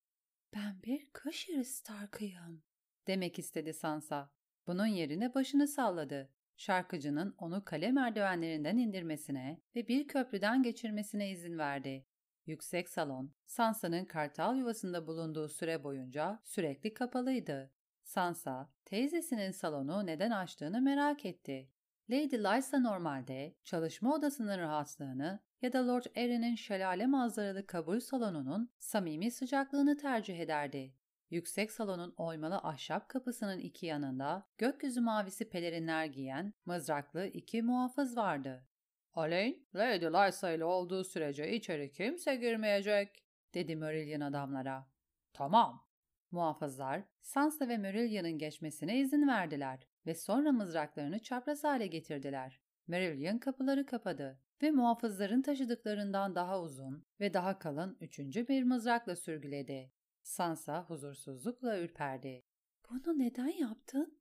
[0.54, 2.62] Ben bir kış yarısı Stark'ıyım.
[3.06, 4.30] Demek istedi Sansa.
[4.66, 6.30] Bunun yerine başını salladı.
[6.56, 12.06] Şarkıcının onu kale merdivenlerinden indirmesine ve bir köprüden geçirmesine izin verdi.
[12.46, 17.70] Yüksek salon, Sansa'nın kartal yuvasında bulunduğu süre boyunca sürekli kapalıydı.
[18.04, 21.68] Sansa, teyzesinin salonu neden açtığını merak etti.
[22.10, 29.30] Lady Lysa normalde çalışma odasının rahatlığını ya da Lord Arryn'in şelale manzaralı kabul salonunun samimi
[29.30, 30.94] sıcaklığını tercih ederdi.
[31.32, 38.66] Yüksek salonun oymalı ahşap kapısının iki yanında gökyüzü mavisi pelerinler giyen mızraklı iki muhafız vardı.
[39.14, 44.86] Alain, Lady Lysa ile olduğu sürece içeri kimse girmeyecek, dedi Merillion adamlara.
[45.32, 45.86] Tamam.
[46.30, 52.60] Muhafızlar, Sansa ve Merillion'ın geçmesine izin verdiler ve sonra mızraklarını çapraz hale getirdiler.
[52.86, 59.92] Merillion kapıları kapadı ve muhafızların taşıdıklarından daha uzun ve daha kalın üçüncü bir mızrakla sürgüledi.
[60.22, 62.44] Sansa huzursuzlukla ürperdi.
[62.90, 64.18] Bunu neden yaptın?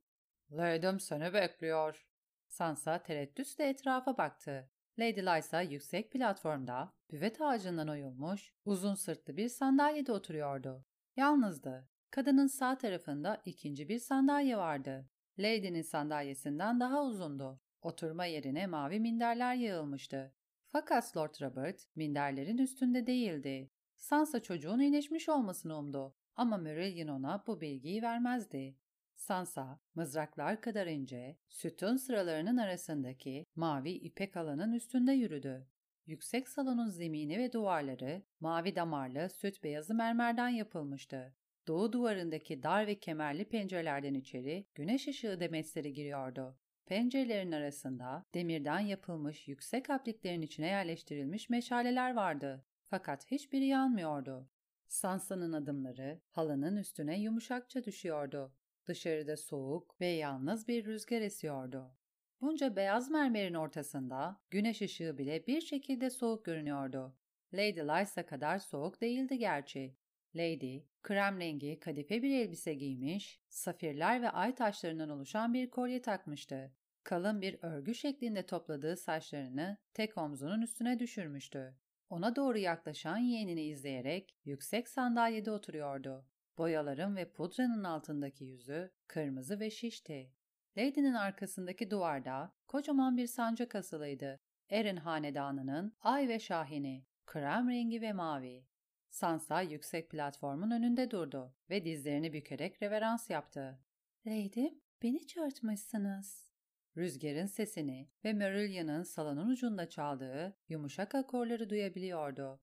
[0.51, 2.05] Lady'm seni bekliyor.
[2.47, 4.69] Sansa tereddütle etrafa baktı.
[4.99, 10.85] Lady Lysa yüksek platformda, büvet ağacından oyulmuş, uzun sırtlı bir sandalyede oturuyordu.
[11.15, 11.89] Yalnızdı.
[12.11, 15.09] Kadının sağ tarafında ikinci bir sandalye vardı.
[15.39, 17.59] Lady'nin sandalyesinden daha uzundu.
[17.81, 20.33] Oturma yerine mavi minderler yığılmıştı.
[20.71, 23.71] Fakat Lord Robert minderlerin üstünde değildi.
[24.01, 28.77] Sansa çocuğun iyileşmiş olmasını umdu ama Merillion ona bu bilgiyi vermezdi.
[29.15, 35.67] Sansa, mızraklar kadar ince, sütun sıralarının arasındaki mavi ipek alanın üstünde yürüdü.
[36.05, 41.35] Yüksek salonun zemini ve duvarları mavi damarlı süt beyazı mermerden yapılmıştı.
[41.67, 46.57] Doğu duvarındaki dar ve kemerli pencerelerden içeri güneş ışığı demetleri giriyordu.
[46.85, 52.65] Pencerelerin arasında demirden yapılmış yüksek apliklerin içine yerleştirilmiş meşaleler vardı.
[52.91, 54.49] Fakat hiçbiri yanmıyordu.
[54.87, 58.53] Sansa'nın adımları halının üstüne yumuşakça düşüyordu.
[58.87, 61.95] Dışarıda soğuk ve yalnız bir rüzgar esiyordu.
[62.41, 67.15] Bunca beyaz mermerin ortasında güneş ışığı bile bir şekilde soğuk görünüyordu.
[67.53, 69.95] Lady Lysa kadar soğuk değildi gerçi.
[70.35, 76.71] Lady, krem rengi kadife bir elbise giymiş, safirler ve ay taşlarından oluşan bir kolye takmıştı.
[77.03, 81.75] Kalın bir örgü şeklinde topladığı saçlarını tek omzunun üstüne düşürmüştü.
[82.11, 86.25] Ona doğru yaklaşan yeğenini izleyerek yüksek sandalyede oturuyordu.
[86.57, 90.31] Boyaların ve pudranın altındaki yüzü kırmızı ve şişti.
[90.77, 94.39] Lady'nin arkasındaki duvarda kocaman bir sancak asılıydı.
[94.69, 98.65] Erin hanedanının ay ve şahini, krem rengi ve mavi.
[99.09, 103.79] Sansa yüksek platformun önünde durdu ve dizlerini bükerek reverans yaptı.
[104.27, 104.67] Lady,
[105.03, 106.50] beni çağırtmışsınız.
[106.97, 112.61] Rüzgarın sesini ve Merillion'ın salonun ucunda çaldığı yumuşak akorları duyabiliyordu.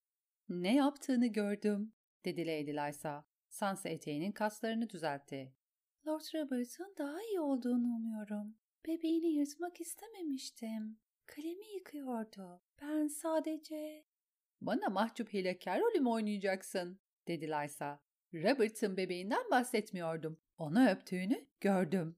[0.48, 1.92] Ne yaptığını gördüm,
[2.24, 3.24] dedi Lady Lysa.
[3.48, 5.54] Sansa eteğinin kaslarını düzeltti.
[6.06, 8.56] Lord Robert'ın daha iyi olduğunu umuyorum.
[8.86, 10.98] Bebeğini yırtmak istememiştim.
[11.26, 12.60] Kalemi yıkıyordu.
[12.82, 14.04] Ben sadece...
[14.60, 17.00] Bana mahcup hilekar rolü mü oynayacaksın?
[17.28, 18.00] dedi Lysa.
[18.34, 20.40] Robert'ın bebeğinden bahsetmiyordum.
[20.58, 22.16] Onu öptüğünü gördüm.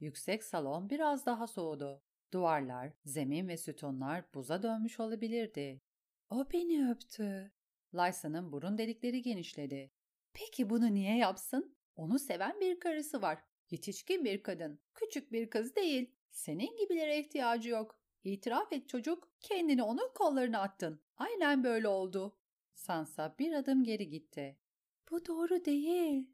[0.00, 2.02] Yüksek salon biraz daha soğudu.
[2.32, 5.80] Duvarlar, zemin ve sütunlar buza dönmüş olabilirdi.
[6.30, 7.52] O beni öptü.
[7.94, 9.90] Lysa'nın burun delikleri genişledi.
[10.32, 11.76] Peki bunu niye yapsın?
[11.96, 13.38] Onu seven bir karısı var.
[13.70, 14.80] Yetişkin bir kadın.
[14.94, 16.14] Küçük bir kız değil.
[16.30, 18.00] Senin gibilere ihtiyacı yok.
[18.24, 19.28] İtiraf et çocuk.
[19.40, 21.00] Kendini onun kollarına attın.
[21.16, 22.36] Aynen böyle oldu.
[22.74, 24.58] Sansa bir adım geri gitti.
[25.10, 26.30] Bu doğru değil.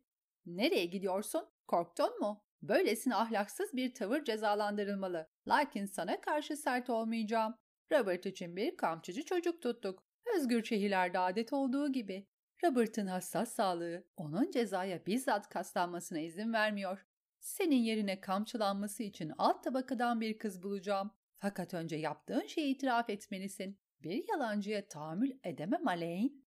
[0.46, 1.48] Nereye gidiyorsun?
[1.66, 2.45] Korktun mu?
[2.62, 5.28] Böylesine ahlaksız bir tavır cezalandırılmalı.
[5.48, 7.54] Lakin sana karşı sert olmayacağım.
[7.92, 10.02] Robert için bir kamçıcı çocuk tuttuk.
[10.36, 12.26] Özgür şehirlerde adet olduğu gibi.
[12.64, 17.06] Robert'ın hassas sağlığı onun cezaya bizzat kaslanmasına izin vermiyor.
[17.40, 21.10] Senin yerine kamçılanması için alt tabakadan bir kız bulacağım.
[21.38, 23.78] Fakat önce yaptığın şeyi itiraf etmelisin.
[24.02, 26.46] Bir yalancıya tahammül edemem Alain.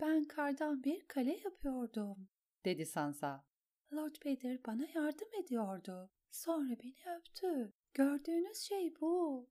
[0.00, 2.28] Ben kardan bir kale yapıyordum,
[2.64, 3.47] dedi Sansa.
[3.92, 6.10] Lord Peter bana yardım ediyordu.
[6.30, 7.72] Sonra beni öptü.
[7.94, 9.48] Gördüğünüz şey bu.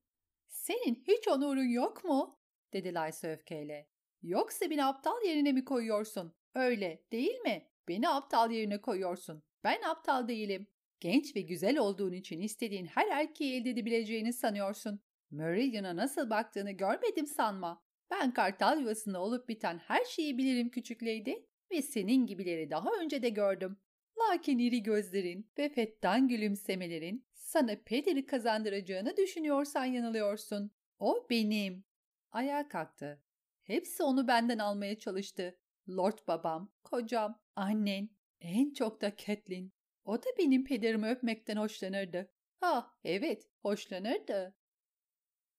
[0.48, 2.40] Senin hiç onurun yok mu?
[2.74, 3.90] dedi Lysa öfkeyle.
[4.22, 6.34] Yoksa beni aptal yerine mi koyuyorsun?
[6.56, 7.70] Öyle değil mi?
[7.88, 9.44] Beni aptal yerine koyuyorsun.
[9.64, 10.68] Ben aptal değilim.
[11.00, 15.00] Genç ve güzel olduğun için istediğin her erkeği elde edebileceğini sanıyorsun.
[15.32, 17.84] Meridian'a nasıl baktığını görmedim sanma.
[18.12, 21.34] Ben kartal yuvasında olup biten her şeyi bilirim küçük lady
[21.72, 23.78] ve senin gibileri daha önce de gördüm.
[24.20, 30.72] Lakin iri gözlerin ve fettan gülümsemelerin sana pederi kazandıracağını düşünüyorsan yanılıyorsun.
[31.00, 31.84] O benim.
[32.32, 33.22] Ayağa kalktı.
[33.64, 35.58] Hepsi onu benden almaya çalıştı.
[35.90, 38.10] Lord babam, kocam, annen,
[38.42, 39.72] en çok da Catelyn.
[40.06, 42.32] O da benim pederimi öpmekten hoşlanırdı.
[42.60, 44.56] Ha, evet, hoşlanırdı.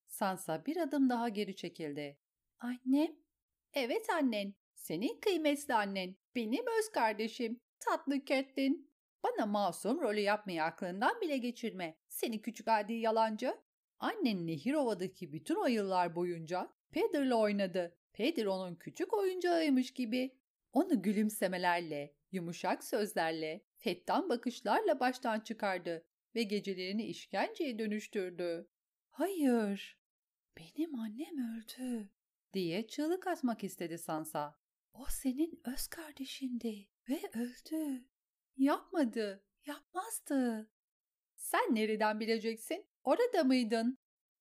[0.06, 2.18] Sansa bir adım daha geri çekildi.
[2.58, 3.16] Annem?
[3.74, 4.54] Evet annen.
[4.74, 6.16] Senin kıymetli annen.
[6.34, 7.60] Benim öz kardeşim.
[7.80, 8.88] Tatlı Catelyn.
[9.22, 11.98] Bana masum rolü yapmayı aklından bile geçirme.
[12.08, 13.54] Seni küçük adi yalancı.
[13.98, 17.96] Annen Nehirova'daki bütün o yıllar boyunca Peder'la oynadı.
[18.12, 20.38] Peder onun küçük oyuncağıymış gibi.
[20.72, 28.68] Onu gülümsemelerle, yumuşak sözlerle, fettan bakışlarla baştan çıkardı ve gecelerini işkenceye dönüştürdü.
[29.08, 29.98] Hayır,
[30.58, 32.10] benim annem öldü
[32.52, 34.58] diye çığlık atmak istedi Sansa.
[34.92, 38.04] O senin öz kardeşindi ve öldü.
[38.56, 40.70] Yapmadı, yapmazdı.
[41.36, 42.86] Sen nereden bileceksin?
[43.04, 43.98] Orada mıydın?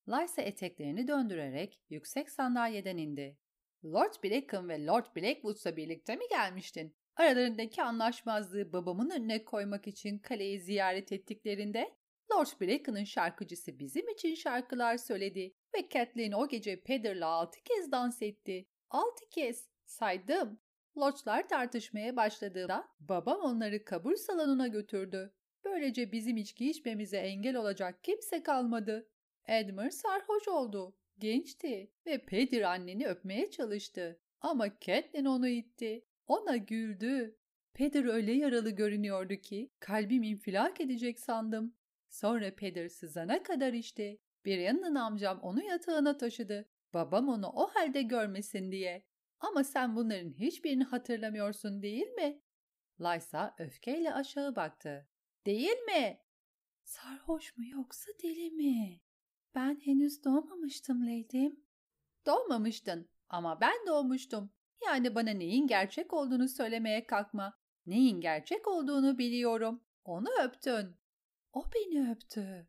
[0.08, 3.38] Lysa eteklerini döndürerek yüksek sandalyeden indi.
[3.84, 6.96] Lord Blackham ve Lord Blackwood'la birlikte mi gelmiştin?
[7.16, 11.96] Aralarındaki anlaşmazlığı babamın önüne koymak için kaleyi ziyaret ettiklerinde
[12.32, 18.22] Lord Brackham'ın şarkıcısı bizim için şarkılar söyledi ve Kathleen o gece Peder'la altı kez dans
[18.22, 18.66] etti.
[18.90, 19.68] Altı kez.
[19.84, 20.60] Saydım.
[20.98, 25.32] Lordlar tartışmaya başladığında babam onları kabul salonuna götürdü.
[25.64, 29.08] Böylece bizim içki içmemize engel olacak kimse kalmadı.
[29.48, 30.96] Edmure sarhoş oldu.
[31.18, 34.20] Gençti ve Pedir anneni öpmeye çalıştı.
[34.40, 36.04] Ama Catelyn onu itti.
[36.26, 37.38] Ona güldü.
[37.74, 41.74] Pedir öyle yaralı görünüyordu ki kalbim infilak edecek sandım.
[42.08, 44.20] Sonra Pedir sızana kadar içti.
[44.44, 46.68] Bir yanından amcam onu yatağına taşıdı.
[46.94, 49.04] Babam onu o halde görmesin diye.
[49.40, 52.42] Ama sen bunların hiçbirini hatırlamıyorsun değil mi?
[53.00, 55.08] Lysa öfkeyle aşağı baktı.
[55.46, 56.20] Değil mi?
[56.84, 59.00] Sarhoş mu yoksa deli mi?
[59.54, 61.60] Ben henüz doğmamıştım Lady'm.
[62.26, 64.50] Doğmamıştın ama ben doğmuştum.
[64.84, 67.58] Yani bana neyin gerçek olduğunu söylemeye kalkma.
[67.86, 69.84] Neyin gerçek olduğunu biliyorum.
[70.04, 70.96] Onu öptün.
[71.52, 72.68] O beni öptü.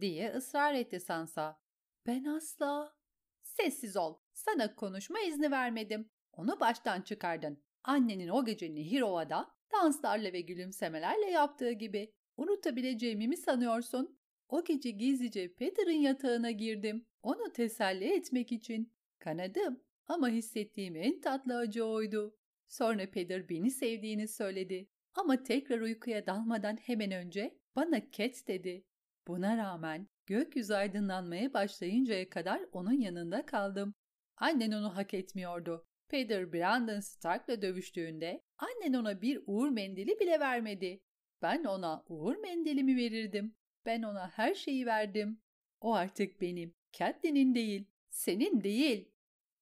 [0.00, 1.60] Diye ısrar etti Sansa.
[2.06, 2.96] Ben asla.
[3.42, 4.21] Sessiz ol.
[4.32, 6.10] Sana konuşma izni vermedim.
[6.32, 7.62] Onu baştan çıkardın.
[7.84, 12.12] Annenin o gece Nehirova'da danslarla ve gülümsemelerle yaptığı gibi.
[12.36, 14.18] Unutabileceğimi mi sanıyorsun?
[14.48, 17.06] O gece gizlice Peter'ın yatağına girdim.
[17.22, 18.92] Onu teselli etmek için.
[19.18, 22.36] Kanadım ama hissettiğim en tatlı acı oydu.
[22.68, 24.88] Sonra Peter beni sevdiğini söyledi.
[25.14, 28.84] Ama tekrar uykuya dalmadan hemen önce bana Cat dedi.
[29.26, 33.94] Buna rağmen gökyüzü aydınlanmaya başlayıncaya kadar onun yanında kaldım.
[34.42, 35.86] Annen onu hak etmiyordu.
[36.08, 41.02] Peter Brandon Stark'la dövüştüğünde annen ona bir uğur mendili bile vermedi.
[41.42, 43.54] Ben ona uğur mendilimi verirdim.
[43.86, 45.40] Ben ona her şeyi verdim.
[45.80, 46.74] O artık benim.
[46.92, 49.12] Catelyn'in değil, senin değil.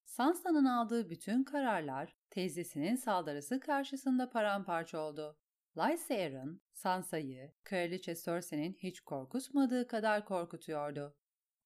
[0.04, 5.38] Sansa'nın aldığı bütün kararlar teyzesinin saldırısı karşısında paramparça oldu.
[5.76, 11.16] Lysa Arryn, Sansa'yı, Kraliçe Cersei'nin hiç korkutmadığı kadar korkutuyordu.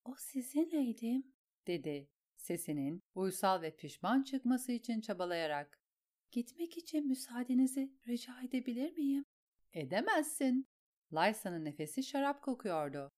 [0.05, 1.25] O sizin lady'm,
[1.67, 2.14] dedi
[2.45, 5.79] sesinin uysal ve pişman çıkması için çabalayarak.
[6.31, 9.25] Gitmek için müsaadenizi rica edebilir miyim?
[9.73, 10.69] Edemezsin.
[11.13, 13.13] Lysa'nın nefesi şarap kokuyordu.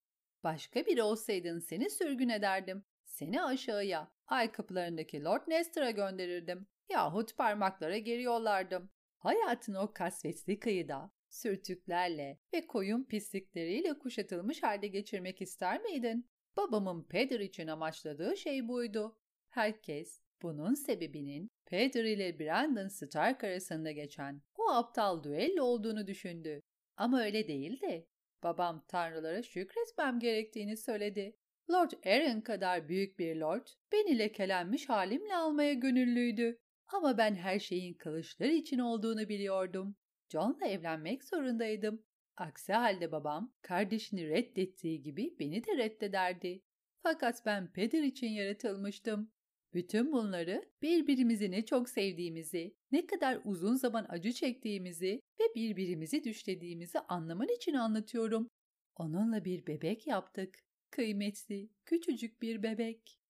[0.45, 2.85] Başka biri olsaydın seni sürgün ederdim.
[3.05, 6.67] Seni aşağıya, ay kapılarındaki Lord Nestor'a gönderirdim.
[6.89, 8.91] Yahut parmaklara geri yollardım.
[9.19, 16.31] Hayatını o kasvetli kıyıda, sürtüklerle ve koyun pislikleriyle kuşatılmış halde geçirmek ister miydin?
[16.57, 19.17] Babamın Peder için amaçladığı şey buydu.
[19.49, 26.63] Herkes bunun sebebinin Peter ile Brandon Stark arasında geçen o aptal düello olduğunu düşündü.
[26.97, 28.07] Ama öyle değildi.
[28.43, 31.37] Babam tanrılara şükretmem gerektiğini söyledi.
[31.71, 36.59] Lord Aaron kadar büyük bir lord beni lekelenmiş halimle almaya gönüllüydü.
[36.89, 39.97] Ama ben her şeyin kılıçlar için olduğunu biliyordum.
[40.29, 42.03] John'la evlenmek zorundaydım.
[42.37, 46.63] Aksi halde babam kardeşini reddettiği gibi beni de reddederdi.
[47.03, 49.31] Fakat ben peder için yaratılmıştım.
[49.75, 56.99] Bütün bunları birbirimizi ne çok sevdiğimizi, ne kadar uzun zaman acı çektiğimizi ve birbirimizi düşlediğimizi
[56.99, 58.51] anlaman için anlatıyorum.
[58.97, 60.59] Onunla bir bebek yaptık.
[60.91, 63.21] Kıymetli, küçücük bir bebek.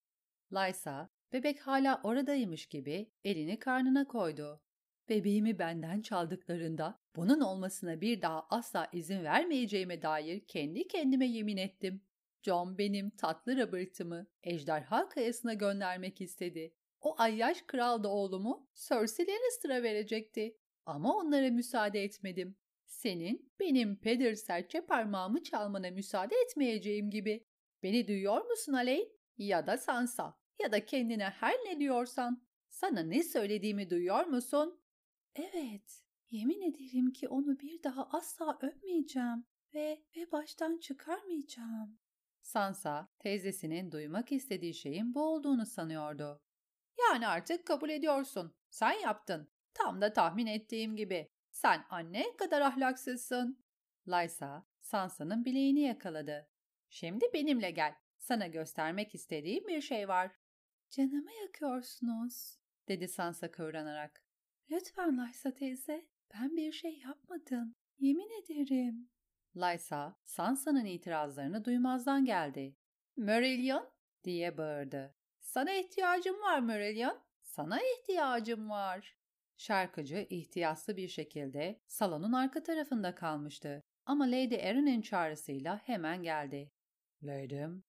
[0.53, 4.61] Lysa, bebek hala oradaymış gibi elini karnına koydu.
[5.09, 12.01] Bebeğimi benden çaldıklarında bunun olmasına bir daha asla izin vermeyeceğime dair kendi kendime yemin ettim.
[12.41, 16.73] John benim tatlı Robert'ımı ejderha kayasına göndermek istedi.
[17.01, 20.57] O ayyaş kral da oğlumu Cersei Lannister'a verecekti.
[20.85, 22.55] Ama onlara müsaade etmedim.
[22.85, 27.45] Senin benim peder serçe parmağımı çalmana müsaade etmeyeceğim gibi.
[27.83, 29.11] Beni duyuyor musun Aley?
[29.37, 32.47] Ya da Sansa ya da kendine her ne diyorsan.
[32.69, 34.79] Sana ne söylediğimi duyuyor musun?
[35.37, 41.99] Evet, yemin ederim ki onu bir daha asla öpmeyeceğim ve ve baştan çıkarmayacağım.
[42.41, 46.41] Sansa, teyzesinin duymak istediği şeyin bu olduğunu sanıyordu.
[46.99, 48.55] Yani artık kabul ediyorsun.
[48.69, 49.49] Sen yaptın.
[49.73, 51.31] Tam da tahmin ettiğim gibi.
[51.51, 53.63] Sen anne kadar ahlaksızsın.
[54.07, 56.49] Lysa, Sansa'nın bileğini yakaladı.
[56.89, 57.95] Şimdi benimle gel.
[58.17, 60.31] Sana göstermek istediğim bir şey var.
[60.89, 62.57] Canımı yakıyorsunuz,
[62.87, 64.26] dedi Sansa kıvranarak.
[64.71, 67.75] Lütfen Lysa teyze, ben bir şey yapmadım.
[67.99, 69.09] Yemin ederim.
[69.55, 72.75] Lysa, Sansa'nın itirazlarını duymazdan geldi.
[73.17, 73.89] Merillion
[74.23, 75.15] diye bağırdı.
[75.39, 77.19] Sana ihtiyacım var Merillion.
[77.41, 79.17] Sana ihtiyacım var.
[79.57, 83.83] Şarkıcı ihtiyaslı bir şekilde salonun arka tarafında kalmıştı.
[84.05, 86.71] Ama Lady Erin'in çağrısıyla hemen geldi.
[87.23, 87.83] Lady'm,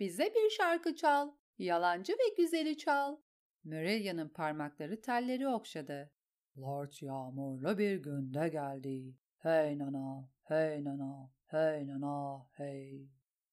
[0.00, 1.30] bize bir şarkı çal.
[1.58, 3.16] Yalancı ve güzeli çal.
[3.64, 6.12] Merillion'un parmakları telleri okşadı.
[6.58, 9.14] Lord yağmurlu bir günde geldi.
[9.38, 13.08] Hey nana, hey nana, hey nana, hey.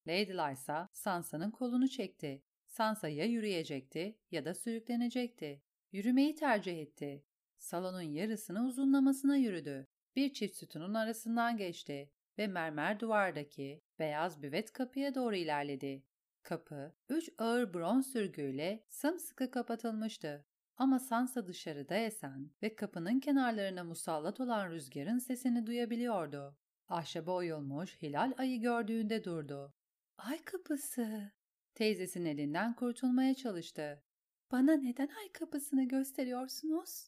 [0.07, 2.43] Lady Lysa Sansa'nın kolunu çekti.
[2.67, 5.61] Sansa ya yürüyecekti ya da sürüklenecekti.
[5.91, 7.25] Yürümeyi tercih etti.
[7.57, 9.87] Salonun yarısını uzunlamasına yürüdü.
[10.15, 16.03] Bir çift sütunun arasından geçti ve mermer duvardaki beyaz büvet kapıya doğru ilerledi.
[16.43, 20.45] Kapı, üç ağır bronz sürgüyle sımsıkı kapatılmıştı.
[20.79, 26.57] Ama Sansa dışarıda esen ve kapının kenarlarına musallat olan rüzgarın sesini duyabiliyordu.
[26.87, 29.73] Ahşaba oyulmuş hilal ayı gördüğünde durdu.
[30.17, 31.31] Ay kapısı.
[31.75, 34.03] Teyzesinin elinden kurtulmaya çalıştı.
[34.51, 37.07] Bana neden ay kapısını gösteriyorsunuz?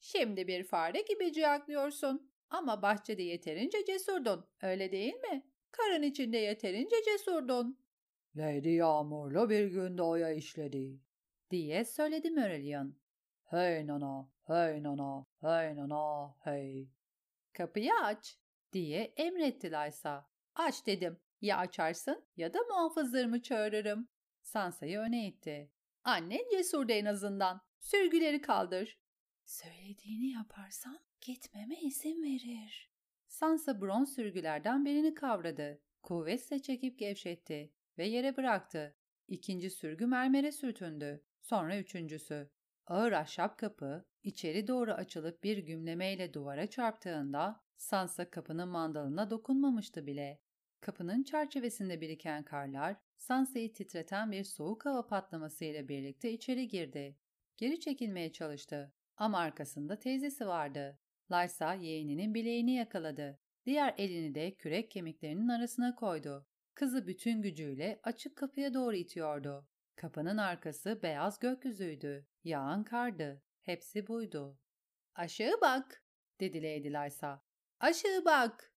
[0.00, 2.30] Şimdi bir fare gibi ciyaklıyorsun.
[2.50, 5.46] Ama bahçede yeterince cesurdun, öyle değil mi?
[5.70, 7.78] Karın içinde yeterince cesurdun.
[8.36, 11.00] Lady yağmurlu bir günde oya işledi,
[11.50, 13.07] diye söyledi Merillion.
[13.50, 16.88] Hey nana, hey nana, hey nana, hey.
[17.52, 18.38] Kapıyı aç,
[18.72, 20.28] diye emretti Lysa.
[20.54, 21.20] Aç dedim.
[21.40, 24.08] Ya açarsın ya da muhafızlarımı çağırırım.
[24.42, 25.70] Sansa'yı öne itti.
[26.04, 27.60] Annen cesurdu en azından.
[27.80, 28.98] Sürgüleri kaldır.
[29.44, 32.90] Söylediğini yaparsam gitmeme izin verir.
[33.28, 35.80] Sansa bronz sürgülerden birini kavradı.
[36.02, 38.96] Kuvvetle çekip gevşetti ve yere bıraktı.
[39.28, 41.24] İkinci sürgü mermere sürtündü.
[41.42, 42.50] Sonra üçüncüsü.
[42.88, 50.40] Ağır ahşap kapı içeri doğru açılıp bir gümlemeyle duvara çarptığında Sansa kapının mandalına dokunmamıştı bile.
[50.80, 57.16] Kapının çerçevesinde biriken karlar Sansa'yı titreten bir soğuk hava patlamasıyla birlikte içeri girdi.
[57.56, 60.98] Geri çekilmeye çalıştı ama arkasında teyzesi vardı.
[61.32, 63.38] Lysa yeğeninin bileğini yakaladı.
[63.66, 66.46] Diğer elini de kürek kemiklerinin arasına koydu.
[66.74, 69.68] Kızı bütün gücüyle açık kapıya doğru itiyordu.
[69.96, 72.27] Kapının arkası beyaz gökyüzüydü.
[72.44, 73.42] Yağan kardı.
[73.62, 74.58] Hepsi buydu.
[75.14, 76.04] Aşağı bak,
[76.40, 77.42] dedi Lady Lysa.
[77.80, 78.72] Aşağı bak.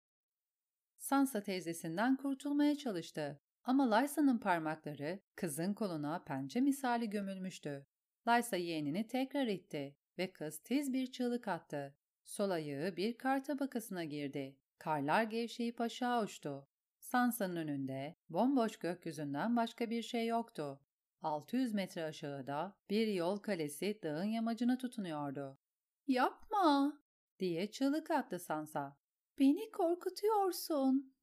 [0.97, 3.41] Sansa teyzesinden kurtulmaya çalıştı.
[3.64, 7.86] Ama Lysa'nın parmakları kızın koluna pençe misali gömülmüştü.
[8.28, 11.95] Lysa yeğenini tekrar itti ve kız tiz bir çığlık attı.
[12.24, 14.57] Sol ayağı bir kar tabakasına girdi.
[14.78, 16.68] Karlar gevşeyip aşağı uçtu.
[16.99, 20.82] Sansa'nın önünde bomboş gökyüzünden başka bir şey yoktu.
[21.22, 25.57] 600 metre aşağıda bir yol kalesi dağın yamacına tutunuyordu.
[26.07, 27.01] Yapma
[27.39, 28.97] diye çığlık attı Sansa.
[29.39, 31.15] Beni korkutuyorsun.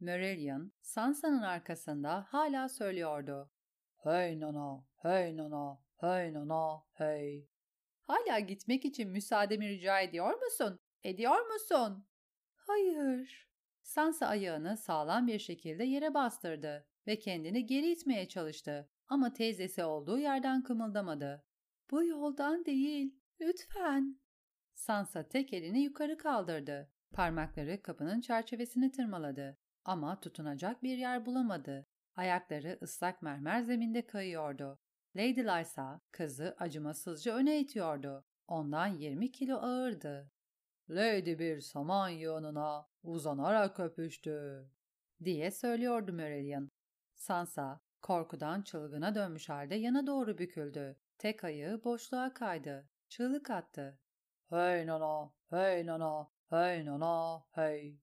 [0.00, 3.50] Murallion, Sansa'nın arkasında hala söylüyordu.
[3.96, 7.48] Hey nana, hey nana, hey nana, hey.
[8.02, 10.80] Hala gitmek için müsaademi rica ediyor musun?
[11.04, 12.06] Ediyor musun?
[12.56, 13.48] Hayır.
[13.82, 20.18] Sansa ayağını sağlam bir şekilde yere bastırdı ve kendini geri itmeye çalıştı ama teyzesi olduğu
[20.18, 21.44] yerden kımıldamadı.
[21.90, 24.20] Bu yoldan değil, lütfen.
[24.74, 26.90] Sansa tek elini yukarı kaldırdı.
[27.12, 31.86] Parmakları kapının çerçevesini tırmaladı ama tutunacak bir yer bulamadı.
[32.16, 34.78] Ayakları ıslak mermer zeminde kayıyordu.
[35.16, 38.24] Lady Lysa kızı acımasızca öne itiyordu.
[38.48, 40.30] Ondan 20 kilo ağırdı.
[40.90, 44.68] Lady bir saman yığınına uzanarak öpüştü
[45.24, 46.70] diye söylüyordu Murallion.
[47.14, 50.96] Sansa korkudan çılgına dönmüş halde yana doğru büküldü.
[51.18, 52.88] Tek ayağı boşluğa kaydı.
[53.08, 53.98] Çığlık attı.
[54.50, 57.98] Hey nana, hey nana, hey nana, hey.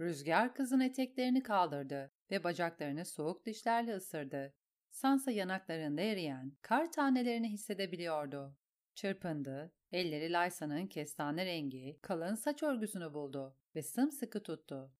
[0.00, 4.54] Rüzgar kızın eteklerini kaldırdı ve bacaklarını soğuk dişlerle ısırdı.
[4.90, 8.56] Sansa yanaklarında eriyen kar tanelerini hissedebiliyordu.
[8.94, 14.92] Çırpındı, elleri Lysa'nın kestane rengi kalın saç örgüsünü buldu ve sımsıkı tuttu.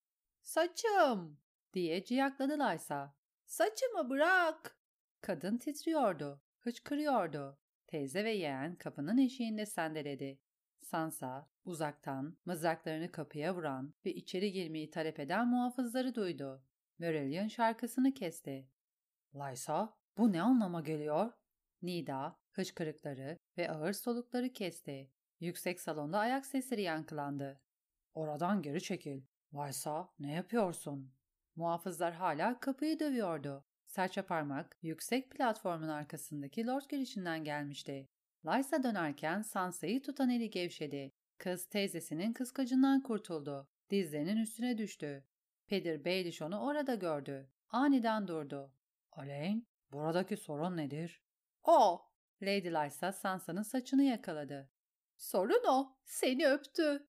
[0.43, 1.39] ''Saçım!''
[1.73, 3.20] diye ciyakladı Lysa.
[3.51, 4.77] ''Saçımı bırak!''
[5.21, 7.59] Kadın titriyordu, hıçkırıyordu.
[7.87, 10.41] Teyze ve yeğen kapının eşiğinde sendeledi.
[10.83, 16.65] Sansa uzaktan mızraklarını kapıya vuran ve içeri girmeyi talep eden muhafızları duydu.
[16.99, 18.69] Murallion şarkısını kesti.
[19.35, 21.33] Lysa, bu ne anlama geliyor?
[21.83, 25.11] Nida, hıçkırıkları ve ağır solukları kesti.
[25.41, 27.61] Yüksek salonda ayak sesleri yankılandı.
[28.15, 29.23] Oradan geri çekil.
[29.55, 31.20] Lysa, ne yapıyorsun?
[31.61, 33.65] Muhafızlar hala kapıyı dövüyordu.
[33.87, 38.09] Serçe parmak yüksek platformun arkasındaki lord girişinden gelmişti.
[38.47, 41.13] Lysa dönerken Sansa'yı tutan eli gevşedi.
[41.39, 43.69] Kız teyzesinin kıskacından kurtuldu.
[43.91, 45.25] Dizlerinin üstüne düştü.
[45.67, 47.51] Pedir Baelish onu orada gördü.
[47.69, 48.73] Aniden durdu.
[49.13, 51.23] Alain, buradaki sorun nedir?
[51.65, 52.03] O.
[52.43, 54.71] Lady Lysa Sansa'nın saçını yakaladı.
[55.17, 55.97] Sorun o.
[56.05, 57.09] Seni öptü.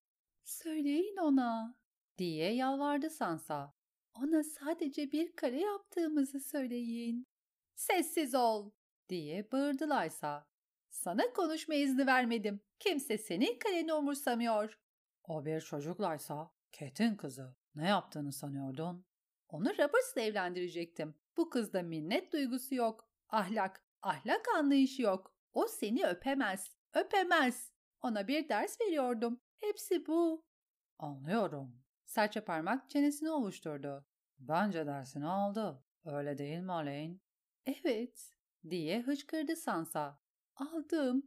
[0.44, 1.76] Söyleyin ona.
[2.18, 3.74] Diye yalvardı Sansa.
[4.14, 7.26] Ona sadece bir kare yaptığımızı söyleyin.
[7.74, 8.70] Sessiz ol.
[9.08, 10.46] Diye bağırdı Lysa.
[10.90, 12.60] Sana konuşma izni vermedim.
[12.78, 14.78] Kimse senin kaleni umursamıyor.
[15.24, 17.56] O bir çocuklaysa, Kate'in kızı.
[17.74, 19.06] Ne yaptığını sanıyordun?
[19.48, 21.14] Onu Roberts'la evlendirecektim.
[21.36, 23.08] Bu kızda minnet duygusu yok.
[23.28, 25.34] Ahlak, ahlak anlayışı yok.
[25.52, 27.72] O seni öpemez, öpemez.
[28.02, 29.40] Ona bir ders veriyordum.
[29.60, 30.44] Hepsi bu.
[30.98, 31.83] Anlıyorum.
[32.14, 34.04] Serçe parmak çenesini ovuşturdu.
[34.38, 35.84] Bence dersini aldı.
[36.04, 37.22] Öyle değil mi Alain?
[37.66, 38.34] Evet,
[38.70, 40.20] diye hıçkırdı Sansa.
[40.56, 41.26] Aldım.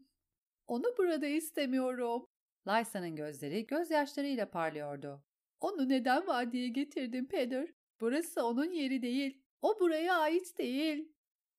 [0.67, 2.25] Onu burada istemiyorum.
[2.67, 5.23] Lysa'nın gözleri gözyaşlarıyla parlıyordu.
[5.59, 7.67] Onu neden vadiye getirdin Peter?
[8.01, 9.41] Burası onun yeri değil.
[9.61, 11.13] O buraya ait değil.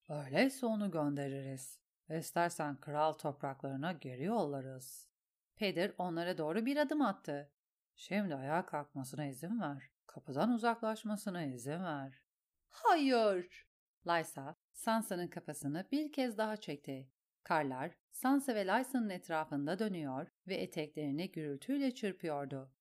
[0.08, 1.80] Öyleyse onu göndeririz.
[2.10, 5.08] İstersen kral topraklarına geri yollarız.
[5.56, 7.52] Peter onlara doğru bir adım attı.
[8.00, 9.90] Şimdi ayağa kalkmasına izin ver.
[10.06, 12.22] Kapıdan uzaklaşmasına izin ver.
[12.68, 13.66] Hayır.
[14.06, 17.08] Lysa, Sansa'nın kafasını bir kez daha çekti.
[17.44, 22.72] Karlar, Sansa ve Lysa'nın etrafında dönüyor ve eteklerini gürültüyle çırpıyordu.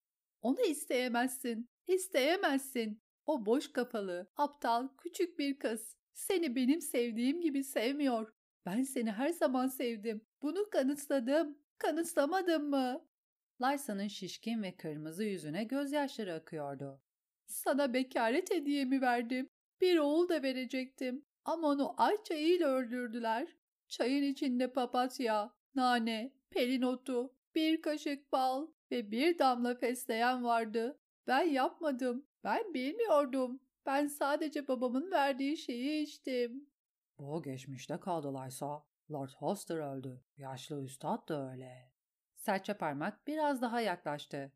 [0.41, 3.01] Onu isteyemezsin, isteyemezsin.
[3.26, 5.95] O boş kafalı, aptal, küçük bir kız.
[6.13, 8.34] Seni benim sevdiğim gibi sevmiyor.
[8.65, 10.22] Ben seni her zaman sevdim.
[10.41, 11.57] Bunu kanıtladım.
[11.78, 13.07] Kanıtlamadım mı?
[13.62, 17.01] Lysa'nın şişkin ve kırmızı yüzüne gözyaşları akıyordu.
[17.45, 19.49] Sana bekaret hediyemi verdim.
[19.82, 21.26] Bir oğul da verecektim.
[21.45, 23.47] Ama onu ay çayıyla öldürdüler.
[23.88, 30.99] Çayın içinde papatya, nane, pelin otu, bir kaşık bal ve bir damla fesleğen vardı.
[31.28, 32.26] Ben yapmadım.
[32.43, 33.60] Ben bilmiyordum.
[33.86, 36.70] Ben sadece babamın verdiği şeyi içtim.
[37.20, 38.84] Bu geçmişte kaldı Lysa.
[39.12, 40.22] Lord Hoster öldü.
[40.38, 41.91] Yaşlı üstad da öyle.
[42.48, 44.52] Serçe parmak biraz daha yaklaştı.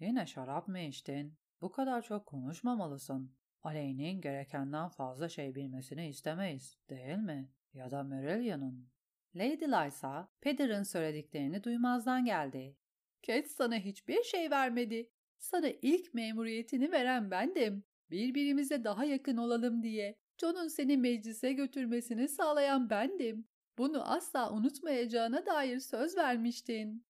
[0.00, 1.34] Yine şarap mı içtin?
[1.60, 3.34] Bu kadar çok konuşmamalısın.
[3.62, 7.50] Aleyhinin gerekenden fazla şey bilmesini istemeyiz, değil mi?
[7.72, 8.88] Ya da Merelia'nın.
[9.34, 12.76] Lady Lysa, Peter'ın söylediklerini duymazdan geldi.
[13.22, 15.10] Cat sana hiçbir şey vermedi.
[15.38, 17.84] Sana ilk memuriyetini veren bendim.
[18.10, 20.18] Birbirimize daha yakın olalım diye.
[20.40, 23.48] John'un seni meclise götürmesini sağlayan bendim.
[23.78, 27.06] Bunu asla unutmayacağına dair söz vermiştin.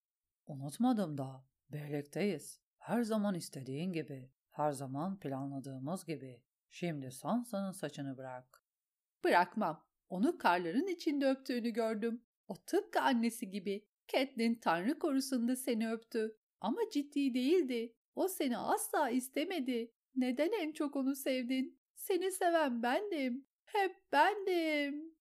[0.47, 1.45] Unutmadım da.
[1.73, 2.61] Birlikteyiz.
[2.79, 4.31] Her zaman istediğin gibi.
[4.51, 6.43] Her zaman planladığımız gibi.
[6.71, 8.65] Şimdi Sansa'nın saçını bırak.
[9.25, 9.87] Bırakmam.
[10.09, 12.23] Onu karların içinde öptüğünü gördüm.
[12.49, 13.89] O tıpkı annesi gibi.
[14.09, 16.37] Catelyn Tanrı korusunda seni öptü.
[16.61, 17.95] Ama ciddi değildi.
[18.15, 19.93] O seni asla istemedi.
[20.17, 21.81] Neden en çok onu sevdin?
[21.95, 23.47] Seni seven bendim.
[23.65, 25.15] Hep bendim.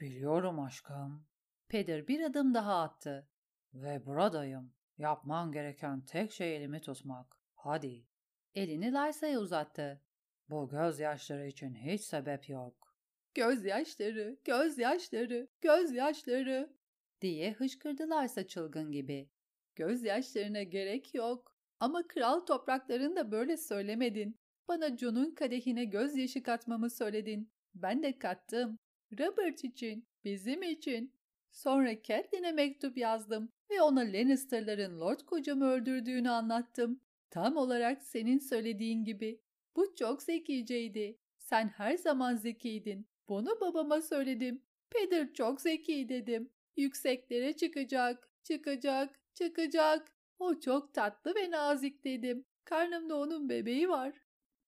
[0.00, 1.26] Biliyorum aşkım.
[1.68, 3.29] Peder bir adım daha attı.
[3.74, 4.72] Ve buradayım.
[4.98, 7.36] Yapman gereken tek şey elimi tutmak.
[7.54, 8.06] Hadi.
[8.54, 10.02] Elini Lysa'ya uzattı.
[10.48, 12.96] Bu gözyaşları için hiç sebep yok.
[13.34, 16.76] Gözyaşları, gözyaşları, gözyaşları
[17.20, 19.30] diye hışkırdı Lysa çılgın gibi.
[19.74, 21.56] Gözyaşlarına gerek yok.
[21.80, 24.40] Ama kral topraklarında böyle söylemedin.
[24.68, 27.52] Bana John'un kadehine gözyaşı katmamı söyledin.
[27.74, 28.78] Ben de kattım.
[29.18, 31.14] Robert için, bizim için.
[31.50, 37.00] Sonra Catelyn'e mektup yazdım ve ona Lannister'ların Lord kocamı öldürdüğünü anlattım.
[37.30, 39.40] Tam olarak senin söylediğin gibi.
[39.76, 41.18] Bu çok zekiceydi.
[41.38, 43.06] Sen her zaman zekiydin.
[43.28, 44.62] Bunu babama söyledim.
[44.90, 46.50] Peter çok zeki dedim.
[46.76, 50.12] Yükseklere çıkacak, çıkacak, çıkacak.
[50.38, 52.44] O çok tatlı ve nazik dedim.
[52.64, 54.14] Karnımda onun bebeği var.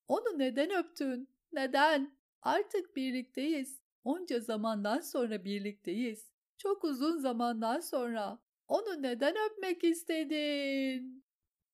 [0.09, 1.29] Onu neden öptün?
[1.53, 2.17] Neden?
[2.43, 3.81] Artık birlikteyiz.
[4.05, 6.32] Onca zamandan sonra birlikteyiz.
[6.63, 8.39] Çok uzun zamandan sonra.
[8.69, 11.25] Onu neden öpmek istedin?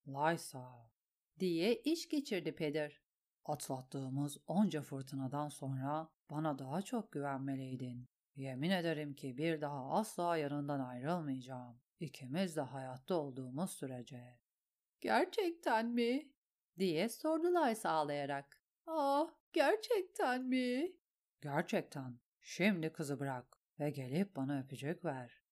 [0.07, 0.91] Lysa,
[1.39, 3.03] diye iş geçirdi Peder.
[3.45, 8.09] atlattığımız onca fırtınadan sonra bana daha çok güvenmeliydin.
[8.36, 11.80] Yemin ederim ki bir daha asla yanından ayrılmayacağım.
[12.01, 14.39] İkimiz de hayatta olduğumuz sürece.
[15.01, 16.32] Gerçekten mi?
[16.78, 18.62] diye sordu Lysa ağlayarak.
[18.86, 20.93] Ah, gerçekten mi?
[21.41, 22.18] Gerçekten.
[22.41, 25.43] Şimdi kızı bırak ve gelip bana öpücük ver.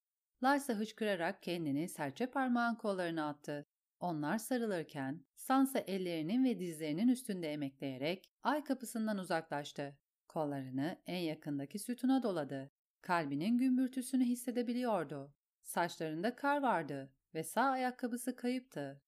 [0.42, 3.66] Lysa hıçkırarak kendini serçe parmağın kollarına attı.
[4.00, 9.98] Onlar sarılırken Sansa ellerinin ve dizlerinin üstünde emekleyerek ay kapısından uzaklaştı.
[10.28, 12.70] Kollarını en yakındaki sütuna doladı.
[13.00, 15.34] Kalbinin gümbürtüsünü hissedebiliyordu.
[15.62, 19.02] Saçlarında kar vardı ve sağ ayakkabısı kayıptı.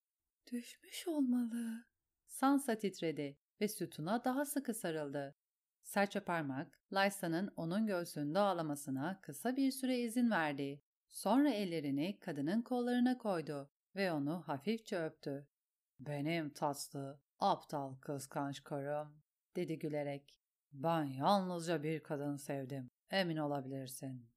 [0.51, 1.85] Düşmüş olmalı.
[2.27, 5.35] Sansa titredi ve sütuna daha sıkı sarıldı.
[5.89, 10.81] Serçe parmak, Lysa'nın onun göğsünde ağlamasına kısa bir süre izin verdi.
[11.07, 15.47] Sonra ellerini kadının kollarına koydu ve onu hafifçe öptü.
[15.99, 19.21] Benim tatlı, aptal kıskanç karım,
[19.55, 20.35] dedi gülerek.
[20.71, 24.29] Ben yalnızca bir kadın sevdim, emin olabilirsin.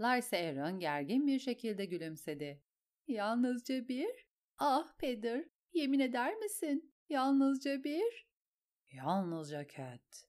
[0.00, 2.62] Lysa Aaron gergin bir şekilde gülümsedi.
[3.06, 4.26] Yalnızca bir?
[4.58, 6.94] Ah Peter, yemin eder misin?
[7.08, 8.28] Yalnızca bir?
[8.92, 10.27] Yalnızca Cat.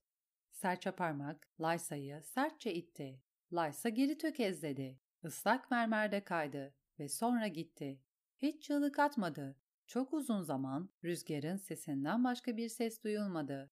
[0.60, 3.22] Serçe parmak Lysa'yı sertçe itti.
[3.54, 5.00] Lysa geri tökezledi.
[5.24, 8.02] Islak mermerde kaydı ve sonra gitti.
[8.38, 9.56] Hiç çığlık atmadı.
[9.88, 13.72] Çok uzun zaman rüzgarın sesinden başka bir ses duyulmadı.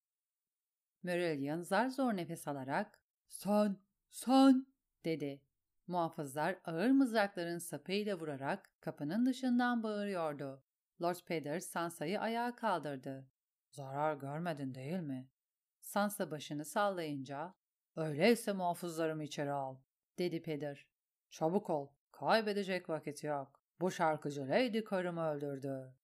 [1.03, 3.77] Merillion zar zor nefes alarak ''Sen,
[4.09, 4.67] sen!''
[5.05, 5.41] dedi.
[5.88, 10.63] Muhafızlar ağır mızrakların sapıyla vurarak kapının dışından bağırıyordu.
[11.01, 13.27] Lord Peter Sansa'yı ayağa kaldırdı.
[13.71, 15.36] ''Zarar görmedin değil mi?''
[15.88, 17.53] Sansa başını sallayınca
[17.95, 19.81] ''Öyleyse muhafızlarımı içeri al.''
[20.17, 20.85] dedi Peter.
[21.29, 23.61] ''Çabuk ol, kaybedecek vakit yok.
[23.81, 25.95] Bu şarkıcı Lady karımı öldürdü.''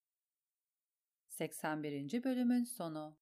[1.27, 2.23] 81.
[2.23, 3.17] bölümün sonu